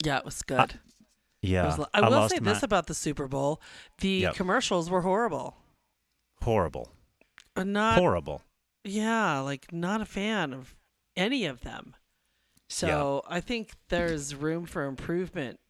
[0.03, 0.80] Yeah, it was good.
[1.42, 3.61] Yeah, was lo- I, will say my- this about the Super Bowl
[3.98, 4.34] the Yep.
[4.36, 5.57] commercials were horrible.
[6.42, 6.90] horrible,
[7.57, 8.42] Uh, Not horrible.
[8.84, 10.74] Yeah, like not a fan of
[11.16, 11.94] any of them.
[12.68, 15.61] So I think there's room for improvement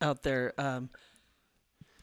[0.00, 0.52] out there.
[0.58, 0.90] Um,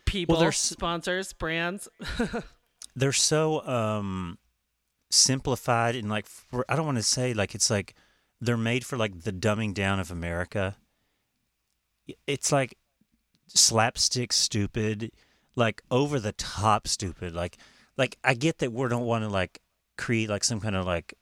[0.06, 1.88] people, there's- sponsors, brands.
[2.96, 4.38] they're so um
[5.12, 7.94] simplified and like for, I don't want to say like it's like
[8.42, 10.78] they're made for like the dumbing down of America.
[12.28, 12.78] It's like
[13.48, 15.12] slapstick stupid,
[15.56, 17.34] like over the top stupid.
[17.36, 17.58] Like
[17.98, 19.62] like I get that we don't want to like
[19.98, 21.14] create like some kind of like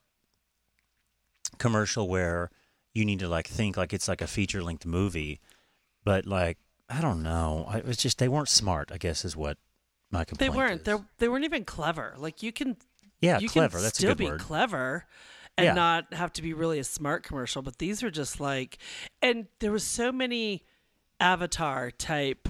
[1.58, 2.50] commercial where
[2.94, 5.40] you need to like think like it's like a feature length movie,
[6.04, 6.58] but like
[6.90, 7.66] I don't know.
[7.68, 8.92] I- It was just they weren't smart.
[8.92, 9.58] I guess is what
[10.12, 10.52] my complaint.
[10.54, 10.84] they weren't.
[10.86, 12.14] They they weren't even clever.
[12.18, 12.78] Like you can.
[13.22, 13.78] Yeah, you clever.
[13.78, 14.40] Can That's a still be word.
[14.42, 15.06] clever.
[15.58, 15.74] And Yeah.
[15.76, 18.80] not have to be really a smart commercial, but these were just like,
[19.22, 20.64] and there was so many
[21.20, 22.50] avatar type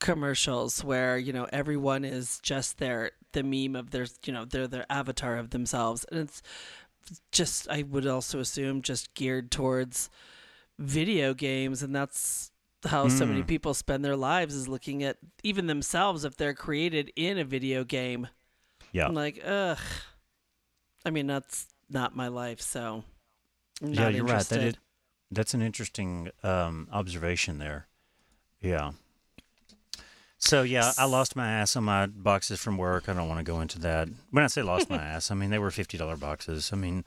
[0.00, 4.66] commercials where you know everyone is just their the meme of their you know they're
[4.68, 6.42] their avatar of themselves and it's
[7.32, 10.08] just i would also assume just geared towards
[10.78, 12.50] video games and that's
[12.84, 13.46] how so many Mm.
[13.46, 17.84] people spend their lives is looking at even themselves if they're created in a video
[17.84, 18.28] game
[18.92, 19.06] Yeah.
[19.06, 19.78] i'm like ugh
[21.04, 23.04] i mean that's not my life so
[23.82, 24.56] I'm yeah, you're interested.
[24.56, 24.60] right.
[24.62, 24.74] That is,
[25.32, 27.88] that's an interesting um, observation there.
[28.60, 28.92] Yeah.
[30.42, 33.08] So yeah, I lost my ass on my boxes from work.
[33.08, 34.08] I don't want to go into that.
[34.32, 36.70] When I say lost my ass, I mean they were fifty dollar boxes.
[36.72, 37.04] I mean,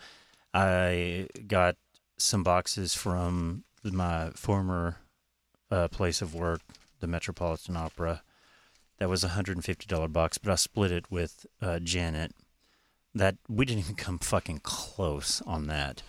[0.53, 1.75] I got
[2.17, 4.99] some boxes from my former
[5.69, 6.61] uh, place of work,
[7.01, 8.23] the Metropolitan Opera.
[8.99, 12.31] That was a hundred and fifty dollar box, but I split it with uh, Janet.
[13.13, 16.03] That we didn't even come fucking close on that.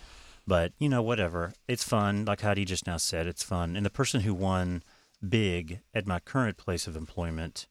[0.47, 1.55] But you know, whatever.
[1.67, 2.25] It's fun.
[2.25, 3.75] Like Heidi just now said, it's fun.
[3.75, 4.85] And the person who won
[5.27, 7.67] big at my current place of employment,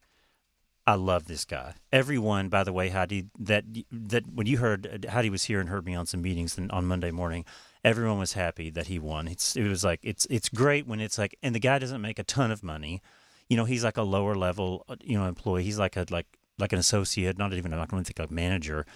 [0.86, 1.74] I love this guy.
[1.92, 5.84] Everyone, by the way, Heidi, that that when you heard Heidi was here and heard
[5.84, 7.44] me on some meetings on Monday morning,
[7.84, 9.26] everyone was happy that he won.
[9.26, 12.18] It's it was like it's it's great when it's like, and the guy doesn't make
[12.18, 13.02] a ton of money.
[13.48, 15.64] You know, he's like a lower level, you know, employee.
[15.64, 16.26] He's like a like
[16.58, 18.86] like an associate, not even I'm not to think a manager.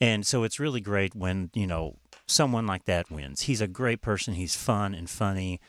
[0.00, 1.96] And so it's really great when, you know,
[2.26, 3.42] someone like that wins.
[3.42, 4.34] He's a great person.
[4.34, 5.60] He's fun and funny.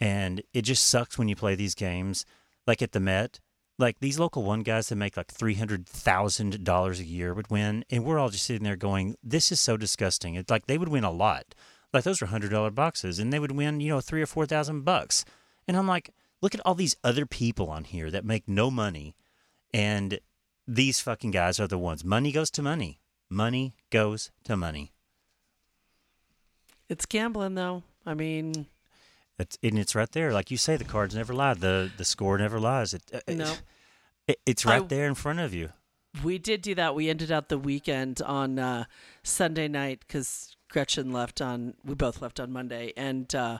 [0.00, 2.24] And it just sucks when you play these games
[2.66, 3.40] like at the Met.
[3.78, 7.84] Like these local one guys that make like $300,000 a year would win.
[7.90, 10.34] And we're all just sitting there going, this is so disgusting.
[10.36, 11.54] It's like they would win a lot.
[11.92, 15.24] Like those are $100 boxes and they would win, you know, three or 4,000 bucks.
[15.66, 19.16] And I'm like, look at all these other people on here that make no money.
[19.72, 20.20] And
[20.68, 22.04] these fucking guys are the ones.
[22.04, 23.00] Money goes to money.
[23.28, 24.92] Money goes to money.
[26.88, 28.66] it's gambling though i mean
[29.38, 30.76] It's and it's right there, like you say.
[30.76, 31.54] The cards never lie.
[31.54, 32.94] the The score never lies.
[32.94, 33.54] It, it- No.
[34.28, 35.70] it- it's right I- there in front of you.
[36.22, 36.94] We did do that.
[36.94, 38.84] We ended out the weekend on uh,
[39.24, 41.74] Sunday night because Gretchen left on.
[41.84, 43.58] We both left on Monday, and uh,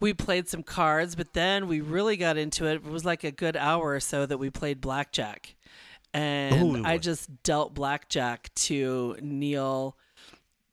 [0.00, 1.14] we played some cards.
[1.14, 2.74] But then we really got into it.
[2.74, 5.54] It was like a good hour or so that we played blackjack,
[6.12, 6.84] and Ooh.
[6.84, 9.96] I just dealt blackjack to Neil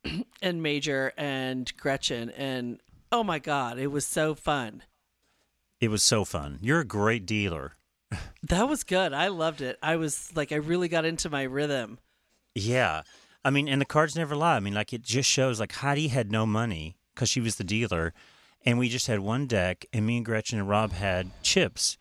[0.41, 2.79] and Major and Gretchen, and
[3.11, 4.83] oh my god, it was so fun.
[5.79, 6.59] It was so fun.
[6.61, 7.73] You're a great dealer.
[8.41, 9.13] That was good.
[9.13, 9.77] I loved it.
[9.83, 11.99] I was like, I really got into my rhythm.
[12.55, 13.03] Yeah,
[13.45, 14.55] I mean, and the cards never lie.
[14.55, 15.59] I mean, like it just shows.
[15.59, 18.13] Like Heidi had no money because she was the dealer,
[18.65, 21.97] and we just had one deck, and me and Gretchen and Rob had chips,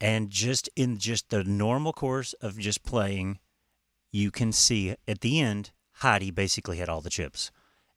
[0.00, 3.38] and just in just the normal course of just playing,
[4.10, 7.50] you can see at the end Heidi basically had all the chips,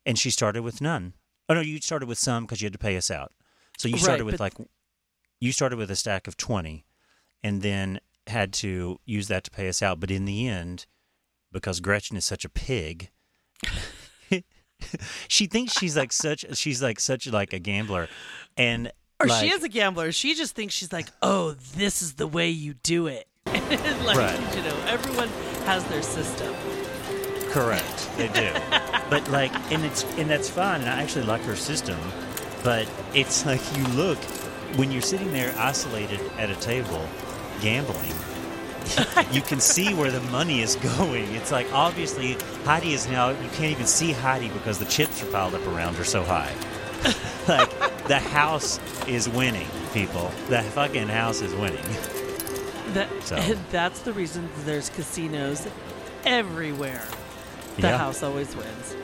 [0.06, 1.14] and she started with none.
[1.50, 3.32] Oh no, you started with some because you had to pay us out.
[3.78, 4.68] So you Right, started with but- like,
[5.42, 6.86] you started with a stack of twenty,
[7.44, 10.00] and then had to use that to pay us out.
[10.00, 10.86] But in the end,
[11.52, 13.10] because Gretchen is such a pig,
[15.28, 18.08] she thinks she's like such she's like such like a gambler,
[18.58, 20.12] and Or like, she is a gambler.
[20.12, 23.28] She just thinks she's like, oh, this is the way you do it.
[23.46, 24.56] like, Right.
[24.56, 25.30] you know, everyone
[25.66, 26.54] has their system.
[27.54, 28.52] Correct, they do.
[29.12, 30.82] but like, and it's and that's fine.
[30.82, 32.00] And I actually like her system,
[32.64, 34.18] but it's like you look
[34.76, 37.08] when you're sitting there isolated at a table
[37.62, 38.12] gambling.
[39.32, 41.32] you can see where the money is going.
[41.36, 43.30] It's like obviously Heidi is now.
[43.30, 46.56] You can't even see Heidi because the chips are piled up around her so high.
[47.48, 47.70] like
[48.08, 50.32] the house is winning, people.
[50.50, 51.86] The fucking house is winning.
[52.94, 53.36] That, So.
[53.72, 55.68] that's the reason there's casinos
[56.26, 57.06] everywhere.
[57.78, 57.98] The Yeah.
[57.98, 58.96] house always wins.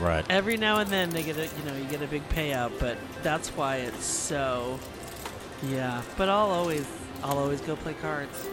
[0.00, 0.24] Right.
[0.28, 2.98] Every now and then they get a you know you get a big payout, but
[3.22, 4.78] that's why it's so.
[5.62, 6.86] Yeah, but I'll always
[7.22, 8.46] I'll always go play cards.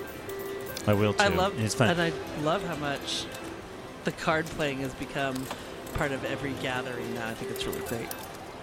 [0.87, 1.23] I will too.
[1.23, 1.89] I love It's fun.
[1.89, 2.11] and I
[2.43, 3.25] love how much
[4.03, 5.45] the card playing has become
[5.95, 7.27] part of every gathering now.
[7.27, 8.07] I think it's really great.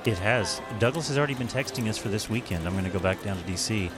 [0.05, 0.61] It has.
[0.79, 2.67] Douglas has already been texting us for this weekend.
[2.67, 3.91] I'm going to go back down to DC,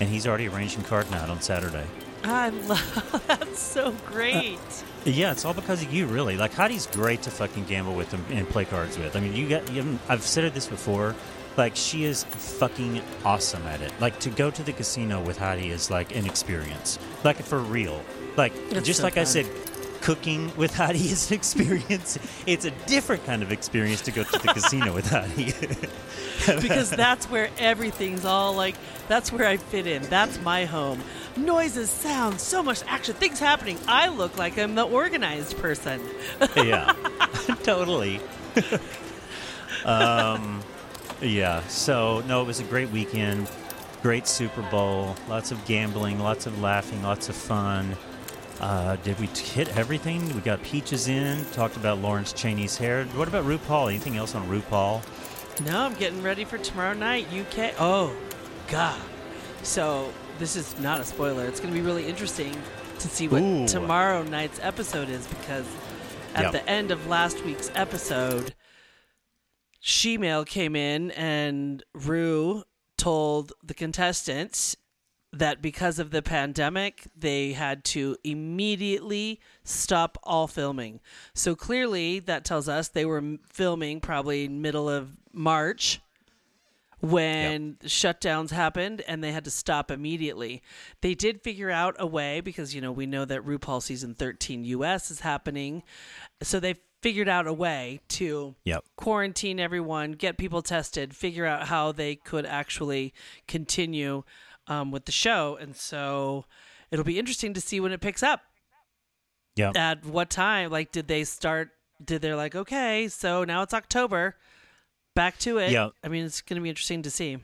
[0.00, 1.84] and he's already arranging card night on Saturday.
[2.24, 4.58] I love that's so great.
[5.06, 6.36] Yeah, it's all because of you, really.
[6.36, 9.14] Like Heidi's great to fucking gamble with and, and play cards with.
[9.14, 9.70] I mean, you got.
[9.72, 11.14] You, I've said this before.
[11.56, 13.92] Like she is fucking awesome at it.
[14.00, 16.98] Like to go to the casino with Heidi is like an experience.
[17.24, 18.02] Like for real.
[18.36, 18.52] Like
[18.82, 19.46] just so like I said,
[20.00, 22.18] cooking with Heidi is an experience.
[22.46, 25.52] It's a different kind of experience to go to the casino with Heidi.
[26.60, 28.76] because that's where everything's all like
[29.08, 30.02] that's where I fit in.
[30.04, 31.02] That's my home.
[31.36, 33.78] Noises, sounds, so much action, things happening.
[33.86, 36.00] I look like I'm the organized person.
[36.56, 36.94] yeah,
[37.62, 38.20] totally.
[39.84, 40.62] um,
[41.20, 41.66] yeah.
[41.68, 43.48] So no, it was a great weekend.
[44.02, 45.16] Great Super Bowl.
[45.28, 46.18] Lots of gambling.
[46.20, 47.02] Lots of laughing.
[47.02, 47.96] Lots of fun.
[48.60, 50.34] Uh, did we hit everything?
[50.34, 51.44] We got peaches in.
[51.52, 53.04] Talked about Lawrence Chaney's hair.
[53.06, 53.88] What about RuPaul?
[53.90, 55.02] Anything else on RuPaul?
[55.66, 57.74] No, I'm getting ready for tomorrow night, UK.
[57.78, 58.14] Oh,
[58.68, 59.00] God.
[59.62, 61.44] So, this is not a spoiler.
[61.46, 62.54] It's going to be really interesting
[62.98, 63.66] to see what Ooh.
[63.68, 65.66] tomorrow night's episode is because
[66.34, 66.52] at Yep.
[66.52, 68.54] the end of last week's episode,
[69.82, 72.64] Michelle came in and Ru
[72.98, 74.76] told the contestants
[75.38, 81.00] that because of the pandemic, they had to immediately stop all filming.
[81.34, 83.22] So clearly, that tells us they were
[83.52, 86.00] filming probably middle of March
[87.00, 90.62] when shutdowns happened and they had to stop immediately.
[91.02, 94.64] They did figure out a way because, you know, we know that RuPaul season 13
[94.64, 95.82] US is happening.
[96.42, 98.84] So they figured out a way to Yep.
[98.96, 103.12] quarantine everyone, get people tested, figure out how they could actually
[103.46, 104.24] continue
[104.68, 105.56] um, with the show.
[105.60, 106.44] And so
[106.90, 108.42] it'll be interesting to see when it picks up.
[109.56, 109.76] Yep.
[109.76, 110.70] At what time?
[110.70, 111.70] Like, did they start?
[112.04, 114.36] Did they're like, okay, so now it's October,
[115.14, 115.72] back to it?
[115.72, 115.88] Yeah.
[116.04, 117.38] I mean, it's going to be interesting to see.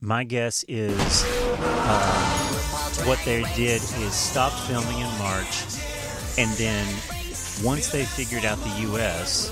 [0.00, 1.24] My guess is
[1.62, 5.62] um, what they did is stopped filming in March,
[6.38, 6.86] and then
[7.64, 9.50] once they figured out the U.S.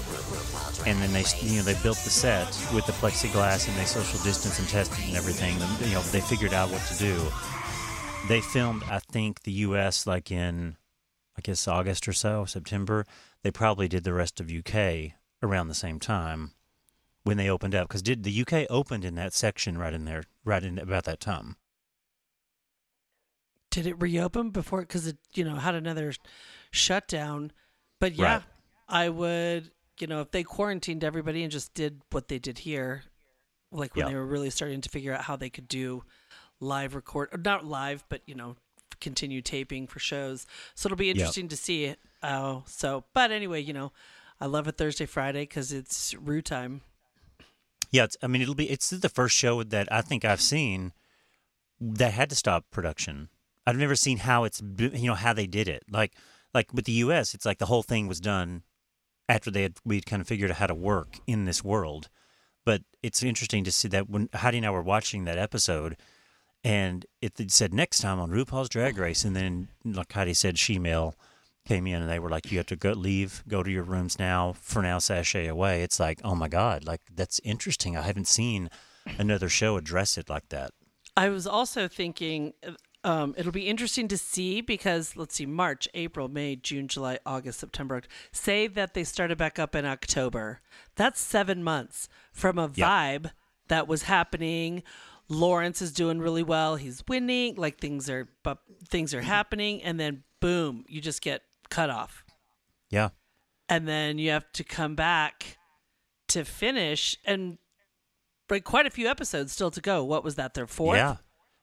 [0.87, 4.18] and then they you know they built the set with the plexiglass and they social
[4.22, 5.55] distance and tested and everything.
[5.87, 7.20] You know they figured out what to do.
[8.28, 10.07] They filmed, I think, the U.S.
[10.07, 10.76] like in,
[11.37, 13.07] I guess August or so, September.
[13.43, 15.12] They probably did the rest of UK
[15.43, 16.53] around the same time
[17.22, 20.24] when they opened up because did the UK opened in that section right in there
[20.45, 21.57] right in about that time.
[23.70, 24.80] Did it reopen before?
[24.80, 26.14] Because it, you know, had another
[26.70, 27.53] shutdown.
[28.01, 28.43] But yeah, Right.
[28.89, 29.70] I would,
[30.01, 33.05] you know, if they quarantined everybody and just did what they did here,
[33.73, 34.11] like when Yeah.
[34.11, 36.05] they were really starting to figure out how they could do
[36.61, 38.57] live record, or not live, but you know,
[39.01, 40.47] continue taping for shows.
[40.75, 41.85] So it'll be interesting to see.
[41.85, 41.99] it.
[42.23, 43.93] Uh, so, but anyway, you know,
[44.41, 46.81] I love it Thursday, Friday because it's Ru time.
[47.91, 50.93] Yeah, it's, I mean it'll be it's the first show that I think I've seen
[51.81, 53.29] that had to stop production.
[53.67, 55.85] I've never seen how it's you know how they did it.
[55.91, 56.15] Like
[56.55, 58.63] like with the U.S., it's like the whole thing was done
[59.29, 62.09] after they had we kind of figured out how to work in this world.
[62.64, 65.97] But it's interesting to see that when Heidi and I were watching that episode,
[66.64, 70.79] and it, said next time on RuPaul's Drag Race, and then like Heidi said, she
[70.79, 71.14] Michelle
[71.66, 74.18] came in and they were like, you have to go leave, go to your rooms
[74.18, 74.55] now.
[74.61, 75.83] For now, sashay away.
[75.83, 77.97] It's like, oh my god, like that's interesting.
[77.97, 78.70] I haven't seen
[79.18, 80.72] another show address it like that.
[81.16, 82.53] I was also thinking
[83.07, 87.61] um, it'll be interesting to see because let's see, March, April, May, June, July, August,
[87.61, 88.03] September.
[88.33, 90.61] Say that they started back up in October.
[90.97, 92.89] That's seven months from a Yeah.
[92.89, 93.31] vibe
[93.69, 94.83] that was happening
[95.29, 96.77] Lawrence is doing really well.
[96.77, 97.57] He's winning.
[97.57, 102.25] Like things are, but things are happening, and then boom, you just get cut off,
[102.91, 103.09] Yeah.
[103.69, 105.59] and then you have to come back
[106.29, 107.59] to finish, and
[108.49, 110.05] like quite a few episodes still to go.
[110.05, 110.55] What was that?
[110.55, 110.99] Their fourth?
[110.99, 111.17] Yeah.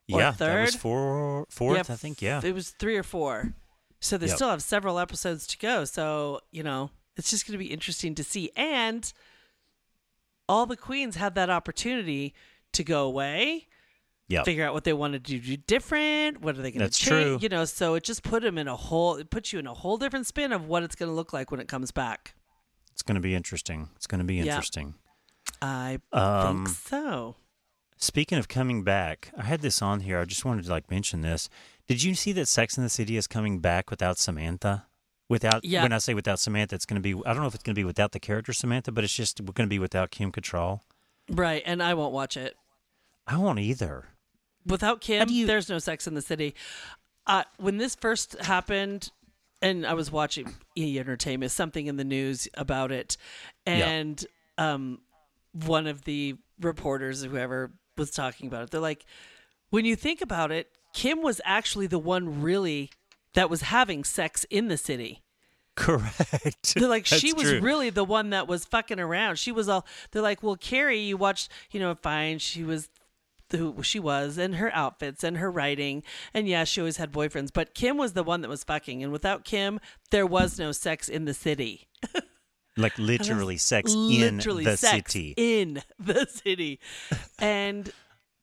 [0.08, 0.32] Yeah.
[0.32, 0.80] That was third?
[0.82, 2.22] four, fourth, Yeah, I think.
[2.22, 2.42] Yeah.
[2.44, 3.54] It was three or four.
[4.00, 4.36] So they Yep.
[4.36, 5.86] still have several episodes to go.
[5.86, 8.52] So, you know, it's just going to be interesting to see.
[8.56, 9.12] And
[10.50, 12.34] all the queens had that opportunity
[12.74, 13.68] to go away,
[14.28, 14.44] Yeah.
[14.44, 16.42] figure out what they wanted to do different.
[16.42, 17.10] What are they going to That's change?
[17.24, 17.38] true.
[17.42, 19.74] You know, so it just put them in a whole, it puts you in a
[19.74, 22.36] whole different spin of what it's going to look like when it comes back.
[22.92, 23.90] It's going to be interesting.
[23.96, 24.96] It's going to be interesting.
[25.62, 27.36] I Um, think so.
[28.04, 30.20] Speaking of coming back, I had this on here.
[30.20, 31.50] I just wanted to like mention this.
[31.88, 34.88] Did you see that Sex in the City is coming back without Samantha?
[35.30, 35.84] Without Yeah.
[35.84, 37.18] when I say without Samantha, it's going to be.
[37.26, 39.38] I don't know if it's going to be without the character Samantha, but it's just
[39.46, 40.82] going to be without Kim Cattrall.
[41.30, 41.64] Right.
[41.66, 42.58] And I won't watch it.
[43.26, 44.06] I won't either.
[44.66, 46.56] without Kim, you- there's no Sex in the City.
[47.26, 49.12] Uh, when this first happened,
[49.62, 53.16] and I was watching E Entertainment, something in the news about it,
[53.66, 53.74] Yeah.
[53.88, 54.26] and
[54.58, 55.00] um,
[55.54, 59.06] one of the reporters, whoever was talking about it, they're like,
[59.70, 62.92] when you think about it, Kim was actually the one really
[63.34, 65.22] that was having sex in the city.
[65.76, 66.76] Correct.
[66.76, 67.60] They're like, she was true.
[67.60, 69.38] really the one that was fucking around.
[69.38, 69.88] She was all.
[70.12, 72.38] They're like, well, Carrie, you watched, you know, fine.
[72.38, 72.90] She was
[73.58, 77.50] who she was, and her outfits, and her writing, and yeah, she always had boyfriends.
[77.54, 79.80] But Kim was the one that was fucking, and without Kim,
[80.12, 81.88] there was no sex in the city.
[82.78, 85.34] like literally sex Literally in the sex city.
[85.38, 86.80] in the city,
[87.40, 87.92] and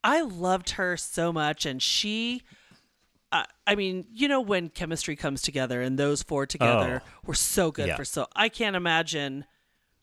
[0.05, 2.43] I loved her so much, and she.
[3.33, 7.09] I I mean, you know, when chemistry comes together and those four together Oh.
[7.27, 7.97] were so good Yeah.
[7.97, 8.27] for so.
[8.35, 9.45] I can't imagine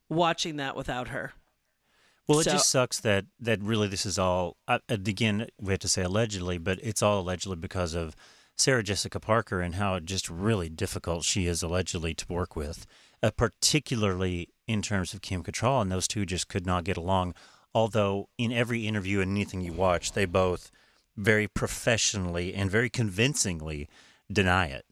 [0.09, 1.33] watching that without her.
[2.27, 4.57] Well, it just sucks that that really this is all.
[4.67, 8.15] Uh, again, we have to say allegedly, but it's all allegedly because of
[8.57, 12.85] Sarah Jessica Parker and how just really difficult she is allegedly to work with,
[13.23, 17.33] uh, particularly in terms of Kim Cattrall, and those two just could not get along.
[17.73, 20.71] Although in every interview and anything you watch, they both
[21.15, 23.87] very professionally and very convincingly
[24.31, 24.85] deny it.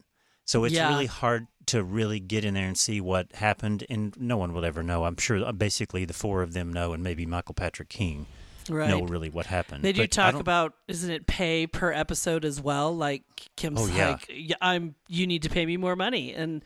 [0.45, 0.89] So it's Yeah.
[0.89, 4.65] really hard to really get in there and see what happened, and no one will
[4.65, 5.05] ever know.
[5.05, 8.27] I'm sure uh, basically the four of them know, and maybe Michael Patrick King
[8.69, 8.89] Right.
[8.89, 9.83] know really what happened.
[9.83, 12.95] They do But talk about isn't it pay per episode as well?
[12.95, 13.23] Like
[13.55, 14.09] Kim's Oh, yeah.
[14.09, 16.63] like, I'm you need to pay me more money, and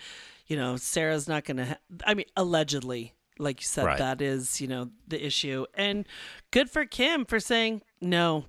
[0.50, 1.66] you know Sarah's not gonna.
[1.66, 3.98] Ha- I mean, allegedly, like you said, Right.
[4.00, 6.06] that is you know the issue, and
[6.52, 8.46] good for Kim for saying no,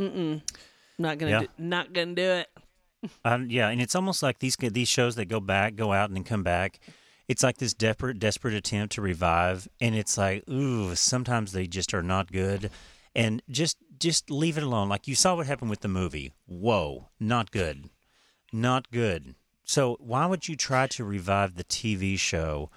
[0.00, 0.42] mm-mm,
[0.98, 1.40] not gonna Yeah.
[1.40, 2.48] do, not gonna do it.
[3.24, 6.16] Um, yeah, and it's almost like these these shows that go back, go out, and
[6.16, 6.78] then come back.
[7.28, 11.94] It's like this desperate, desperate attempt to revive, and it's like, ooh, sometimes they just
[11.94, 12.70] are not good,
[13.14, 14.88] and just just leave it alone.
[14.88, 16.32] Like you saw what happened with the movie.
[16.46, 17.90] Whoa, not good,
[18.52, 19.34] not good.
[19.64, 22.70] So why would you try to revive the TV show?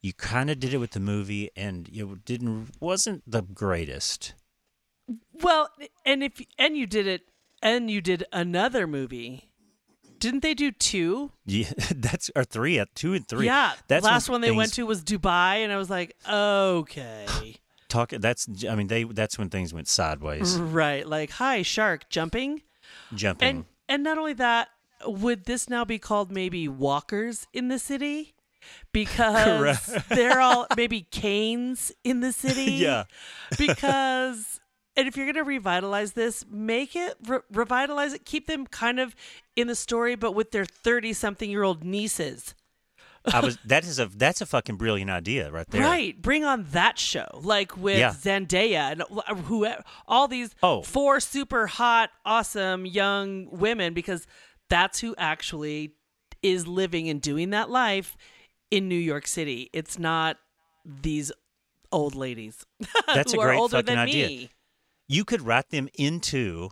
[0.00, 4.34] You kind of did it with the movie, and it didn't wasn't the greatest.
[5.42, 5.68] Well,
[6.06, 7.22] and if and you did it,
[7.62, 9.46] and you did another movie.
[10.18, 11.32] Didn't they do two?
[11.46, 13.46] Yeah, that's or three, uh, two and three.
[13.46, 17.26] Yeah, that's last one they went to was Dubai, and I was like, okay.
[17.88, 21.04] talk that's i mean they that's when things went sideways Right.
[21.04, 22.62] Like, hi, shark jumping.
[23.12, 24.68] jumping And and not only that,
[25.06, 28.34] would this now be called maybe walkers in the city?
[28.92, 30.08] Because Correct.
[30.10, 32.72] they're all maybe canes in the city.
[32.72, 33.04] Yeah.
[33.56, 34.60] Because
[34.96, 38.98] and if you're going to revitalize this, make it re- revitalize it, keep them kind
[39.00, 39.14] of
[39.56, 42.54] in the story but with their 30 something year old nieces.
[43.32, 46.20] i was that is a that's a fucking brilliant idea right there Right.
[46.20, 48.10] Bring on that show, like with Yeah.
[48.12, 49.66] Zendaya and who,
[50.08, 50.82] all these Oh.
[50.82, 54.26] four super hot, awesome young women, because
[54.70, 55.92] that's who actually
[56.42, 58.16] is living and doing that life
[58.70, 59.68] in New York City.
[59.74, 60.38] It's not
[60.84, 61.30] these
[61.92, 62.64] old ladies
[63.14, 64.26] That's a great older fucking than idea.
[64.26, 64.50] me.
[65.08, 66.70] you could write them into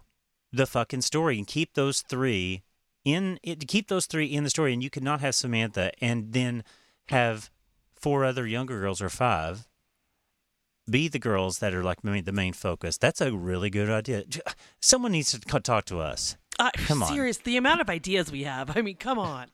[0.52, 2.62] the fucking story and keep those three
[3.04, 6.32] in it keep those three in the story and you could not have samantha and
[6.32, 6.62] then
[7.08, 7.50] have
[7.94, 9.66] four other younger girls or five
[10.90, 14.24] be the girls that are like the main focus that's a really good idea
[14.80, 17.12] someone needs to talk to us Uh, Come on.
[17.12, 18.76] serious, the amount of ideas we have.
[18.76, 19.46] I mean, come on.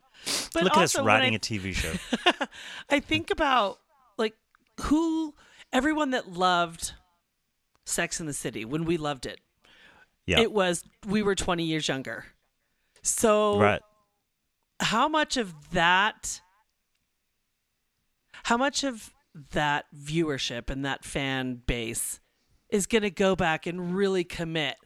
[0.54, 1.92] But look at us also when writing I- a tv show
[2.90, 3.78] I think about
[4.16, 4.34] like
[4.82, 5.34] who
[5.72, 6.92] everyone that loved
[7.84, 9.40] Sex in the City when we loved it.
[10.24, 12.24] yeah It was we were 20 years younger.
[13.02, 13.82] So right
[14.80, 16.40] how much of that
[18.44, 19.12] how much of
[19.52, 22.20] that viewership and that fan base
[22.70, 24.76] is going to go back and really commit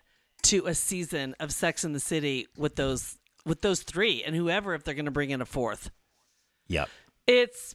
[0.43, 4.75] to a season of Sex in the City with those with those three and whoever
[4.75, 5.91] if they're going to bring in a fourth.
[6.69, 6.89] Yep.
[7.27, 7.75] It's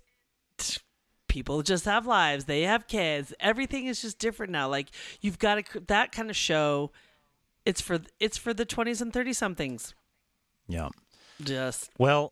[1.27, 2.45] people just have lives.
[2.45, 3.33] They have kids.
[3.39, 4.69] Everything is just different now.
[4.69, 4.89] Like
[5.21, 6.91] you've got to that kind of show.
[7.65, 9.93] It's for it's for the twenties and thirty somethings.
[10.67, 10.91] Yep.
[11.41, 12.31] Just Well,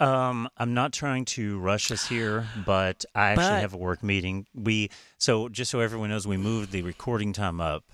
[0.00, 4.02] um, I'm not trying to rush us here, but I actually But- have a work
[4.02, 4.46] meeting.
[4.54, 7.84] We so just so everyone knows, we moved the recording time up,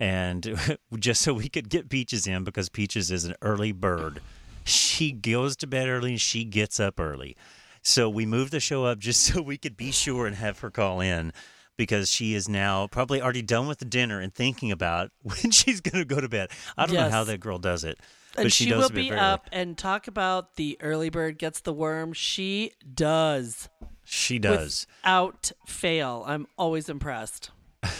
[0.00, 4.20] and just so we could get Peaches in because Peaches is an early bird.
[4.64, 7.36] She goes to bed early and she gets up early.
[7.82, 10.70] So we moved the show up just so we could be sure and have her
[10.70, 11.32] call in
[11.76, 15.80] because she is now probably already done with the dinner and thinking about when she's
[15.80, 16.50] going to go to bed.
[16.76, 17.98] I don't know how that girl does it.
[18.34, 21.60] But and she, she, does will be up and talk about the early bird gets
[21.60, 22.12] the worm.
[22.12, 23.68] She does
[24.04, 24.86] She does.
[25.02, 26.24] without fail.
[26.26, 27.50] I'm always impressed.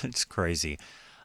[0.03, 0.79] it's crazy.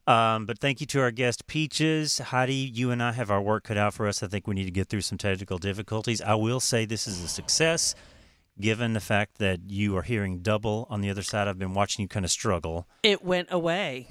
[0.05, 2.17] Um, but thank you to our guest Peaches.
[2.19, 4.21] Heidi, you and I have our work cut out for us.
[4.21, 6.21] I think we need to get through some technical difficulties.
[6.21, 7.95] I will say this is a success,
[8.59, 11.47] given the fact that you are hearing double on the other side.
[11.47, 12.87] I've been watching you kind of struggle.
[13.01, 14.09] It went away.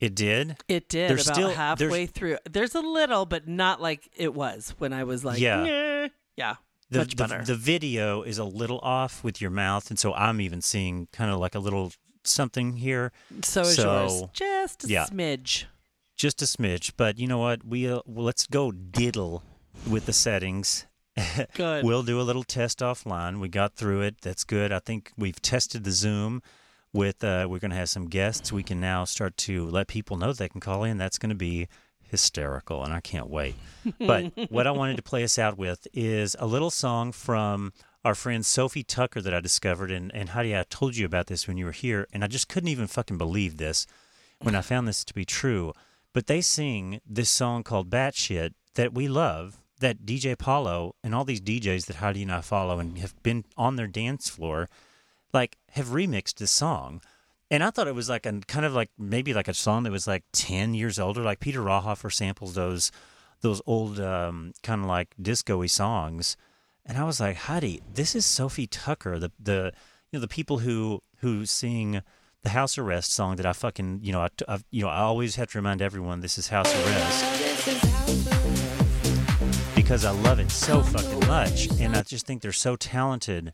[0.00, 0.56] It did.
[0.68, 2.38] It did There's about still- halfway there's- through.
[2.50, 6.08] There's a little, but not like it was when I was like, Yeah.
[6.36, 6.56] Yeah,
[6.90, 7.44] The, much the, better.
[7.44, 11.30] the video is a little off with your mouth, and so I'm even seeing kind
[11.30, 11.92] of like a little
[12.28, 13.12] something here.
[13.42, 15.06] so is yours, just a yeah.
[15.06, 15.64] smidge.
[16.16, 16.92] just a smidge.
[16.96, 17.64] But you know what?
[17.64, 19.42] We uh, well, let's go diddle
[19.88, 20.86] with the settings.
[21.54, 21.84] Good.
[21.84, 23.40] we'll do a little test offline.
[23.40, 24.16] We got through it.
[24.20, 24.70] That's good.
[24.70, 26.42] I think we've tested the Zoom.
[26.92, 28.52] With uh, we're going to have some guests.
[28.52, 30.96] We can now start to let people know they can call in.
[30.96, 31.68] That's going to be
[32.10, 33.54] hysterical, and I can't wait.
[33.98, 37.72] But what I wanted to play us out with is a little song from
[38.06, 39.90] our friend Sophie Tucker that I discovered.
[39.90, 42.48] And, and Heidi, I told you about this when you were here, and I just
[42.48, 43.84] couldn't even fucking believe this
[44.40, 45.72] when I found this to be true.
[46.12, 51.24] But they sing this song called Batshit that we love, that DJ Paulo and all
[51.24, 54.68] these DJs that Heidi and I follow and have been on their dance floor,
[55.32, 57.00] like, have remixed this song.
[57.50, 59.92] And I thought it was like a kind of like maybe like a song that
[59.92, 61.22] was like ten years older.
[61.22, 62.92] Like Peter Rauhofer samples those
[63.40, 66.36] those old um, kind of like disco-y songs,
[66.86, 69.72] and I was like, Heidi, this is Sophie Tucker, the the
[70.10, 72.02] you know the people who who sing
[72.42, 75.36] the House Arrest song that I fucking you know I, I you know I always
[75.36, 77.46] have to remind everyone this is House Arrest
[79.74, 83.52] because I love it so fucking much, and I just think they're so talented.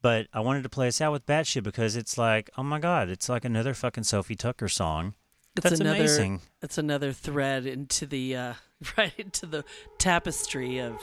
[0.00, 3.08] But I wanted to play us out with Batshit because it's like, oh my god,
[3.08, 5.14] it's like another fucking Sophie Tucker song.
[5.54, 6.40] It's That's another, amazing.
[6.62, 8.54] It's another thread into the uh,
[8.98, 9.64] right into the
[9.98, 10.96] tapestry of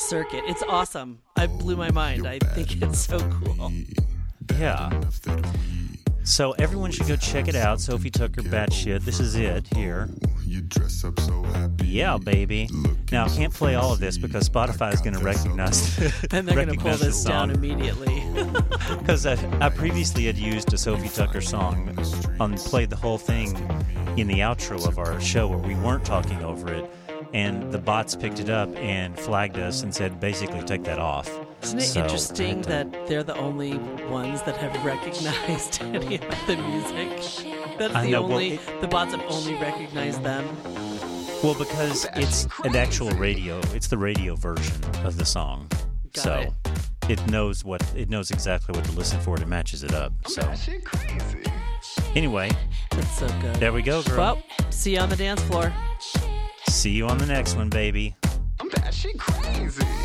[0.00, 0.42] circuit.
[0.46, 1.20] It's awesome.
[1.36, 2.26] I blew my mind.
[2.26, 3.72] I think it's so cool.
[4.58, 5.00] Yeah.
[6.24, 7.80] So everyone should go check it out.
[7.80, 9.00] Sophie Tucker Batshit.
[9.04, 10.08] This is it here.
[10.44, 11.88] You dress up so happy.
[11.88, 12.68] Yeah, baby.
[13.10, 15.98] Now I can't play all of this because Spotify is going to recognize
[16.30, 18.22] And they're going to pull this down immediately.
[18.98, 21.96] Because I, I previously had used a Sophie Tucker song
[22.40, 23.56] and played the whole thing
[24.16, 26.90] in the outro of our show where we weren't talking over it,
[27.32, 31.30] and the bots picked it up and flagged us and said basically take that off.
[31.62, 33.76] Isn't it So, interesting and, uh, that they're the only
[34.08, 37.78] ones that have recognized any of the music?
[37.78, 40.44] That's I the know, well, only it- the bots have only recognized them.
[41.42, 44.74] Well, because it's an actual radio, it's the radio version
[45.04, 45.68] of the song,
[46.12, 46.52] Got so
[47.06, 47.10] it.
[47.20, 47.26] it.
[47.30, 49.34] knows what it knows exactly what to listen for.
[49.34, 50.12] and It matches it up.
[50.26, 50.42] So
[52.14, 52.50] anyway,
[52.90, 53.54] That's so good.
[53.56, 54.16] there we go, girl.
[54.18, 55.72] Well, see you on the dance floor.
[56.70, 58.14] See you on the next one, baby.
[58.60, 59.99] I'm batshit crazy.